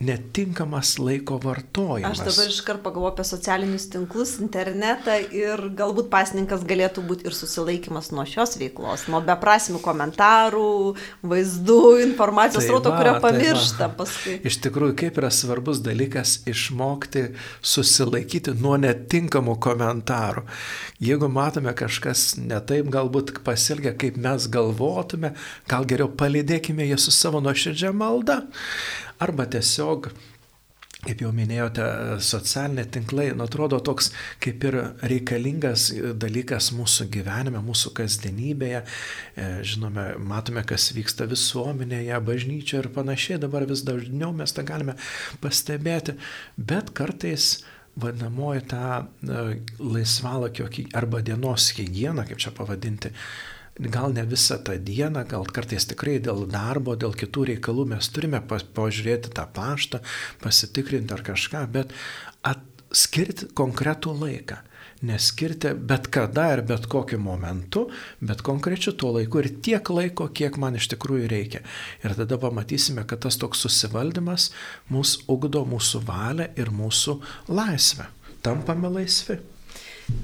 netinkamas 0.00 0.98
laiko 0.98 1.36
vartojimas. 1.42 2.20
Aš 2.20 2.24
dabar 2.24 2.48
iškart 2.48 2.82
pagalvoju 2.82 3.12
apie 3.12 3.24
socialinius 3.28 3.86
tinklus, 3.92 4.38
internetą 4.40 5.16
ir 5.36 5.62
galbūt 5.76 6.08
pasninkas 6.12 6.64
galėtų 6.68 7.04
būti 7.08 7.28
ir 7.28 7.36
susilaikimas 7.36 8.08
nuo 8.14 8.24
šios 8.28 8.56
veiklos, 8.60 9.04
nuo 9.12 9.20
beprasmių 9.24 9.80
komentarų, 9.84 10.72
vaizdų, 11.32 11.80
informacijos 12.06 12.64
tai 12.64 12.72
rauto, 12.72 12.94
kurio 12.96 13.14
pamiršta 13.24 13.82
tai 13.90 13.90
paskui. 13.98 14.38
Iš 14.48 14.60
tikrųjų, 14.64 14.96
kaip 15.04 15.20
yra 15.20 15.32
svarbus 15.34 15.82
dalykas 15.84 16.38
išmokti 16.48 17.26
susilaikyti 17.60 18.56
nuo 18.60 18.78
netinkamų 18.80 19.58
komentarų. 19.60 20.46
Jeigu 21.04 21.28
matome 21.32 21.76
kažkas 21.76 22.34
netaip 22.40 22.88
galbūt 22.92 23.36
pasielgia, 23.44 23.92
kaip 24.00 24.16
mes 24.20 24.48
galvotume, 24.52 25.34
gal 25.68 25.84
geriau 25.88 26.08
palidėkime 26.08 26.88
jį 26.88 27.00
su 27.00 27.12
savo 27.14 27.44
nuoširdžia 27.44 27.92
malda 27.96 28.42
arba 29.20 29.48
tiesiog 29.50 30.10
kaip 31.00 31.22
jau 31.24 31.30
minėjote, 31.32 31.84
socialiniai 32.24 32.88
tinklai, 32.92 33.30
nu, 33.32 33.46
atrodo 33.46 33.78
toks 33.84 34.10
kaip 34.42 34.64
ir 34.68 34.76
reikalingas 35.08 35.88
dalykas 36.20 36.70
mūsų 36.76 37.06
gyvenime, 37.14 37.62
mūsų 37.64 37.94
kasdienybėje. 37.96 38.82
E, 38.84 39.48
žinome, 39.66 40.10
matome, 40.20 40.64
kas 40.68 40.90
vyksta 40.96 41.28
visuomenėje, 41.30 42.20
bažnyčioje 42.26 42.84
ir 42.84 42.90
panašiai, 42.96 43.40
dabar 43.40 43.64
vis 43.70 43.84
dažniau 43.86 44.34
mes 44.36 44.52
tą 44.56 44.66
galime 44.68 44.96
pastebėti, 45.40 46.18
bet 46.58 46.92
kartais 46.96 47.62
vadinamoji 48.00 48.66
ta 48.68 48.84
e, 49.00 49.46
laisvalakio 49.80 50.68
arba 51.00 51.24
dienos 51.24 51.72
hygiena, 51.78 52.28
kaip 52.28 52.44
čia 52.44 52.52
pavadinti, 52.56 53.14
gal 53.80 54.12
ne 54.12 54.26
visą 54.28 54.58
tą 54.64 54.76
dieną, 54.84 55.24
gal 55.28 55.46
kartais 55.48 55.86
tikrai 55.88 56.18
dėl 56.20 56.44
darbo, 56.50 56.96
dėl 57.00 57.14
kitų 57.16 57.46
reikalų 57.54 57.86
mes 57.94 58.10
turime 58.12 58.42
pažiūrėti 58.44 59.32
tą 59.36 59.46
paštą, 59.56 60.02
pasitikrinti 60.42 61.16
ar 61.16 61.24
kažką, 61.24 61.64
bet 61.72 61.96
skirti 62.92 63.50
konkretų 63.56 64.14
laiką. 64.18 64.58
Neskirti 65.06 65.70
bet 65.72 66.10
kada 66.12 66.50
ir 66.52 66.60
bet 66.68 66.84
kokiu 66.92 67.16
momentu, 67.22 67.86
bet 68.20 68.42
konkrečiu 68.44 68.92
tuo 68.92 69.14
laiku 69.14 69.40
ir 69.40 69.48
tiek 69.64 69.88
laiko, 69.88 70.26
kiek 70.28 70.58
man 70.60 70.76
iš 70.76 70.90
tikrųjų 70.92 71.30
reikia. 71.30 71.62
Ir 72.04 72.16
tada 72.18 72.36
pamatysime, 72.42 73.06
kad 73.08 73.22
tas 73.24 73.40
toks 73.40 73.64
susivaldymas 73.64 74.50
mūsų 74.92 75.24
ugdo 75.32 75.64
mūsų 75.70 76.02
valią 76.04 76.50
ir 76.60 76.68
mūsų 76.74 77.16
laisvę. 77.48 78.10
Tampame 78.44 78.92
laisvi. 78.92 79.38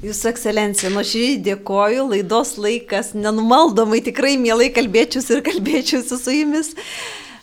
Jūsų 0.07 0.29
ekscelencija, 0.31 0.91
nuoširdžiai 0.95 1.41
dėkoju, 1.47 2.05
laidos 2.13 2.55
laikas 2.61 3.15
nenumaldomai, 3.17 4.03
tikrai 4.07 4.37
mielai 4.41 4.69
kalbėčiausi 4.75 5.39
ir 5.39 5.43
kalbėčiausi 5.47 6.19
su 6.21 6.35
jumis. 6.35 6.73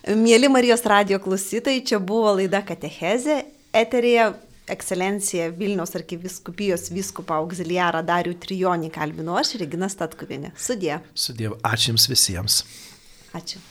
Mėly 0.04 0.50
Marijos 0.52 0.84
radio 0.88 1.20
klausytojai, 1.24 1.84
čia 1.88 2.00
buvo 2.04 2.36
laida 2.38 2.64
Katechezė, 2.68 3.42
eterėje 3.74 4.30
ekscelencija 4.74 5.50
Vilniaus 5.58 5.96
arkiviskupijos 6.00 6.88
viskupą 6.94 7.42
auxiliarą 7.42 8.04
Darių 8.08 8.38
Trijonį 8.44 8.94
kalbinu 8.96 9.36
aš, 9.40 9.58
Regina 9.64 9.90
Statkuvinė. 9.92 10.54
Sudė. 10.56 11.02
Sudė, 11.16 11.52
ačiū 11.68 11.94
Jums 11.94 12.10
visiems. 12.12 12.64
Ačiū. 13.36 13.64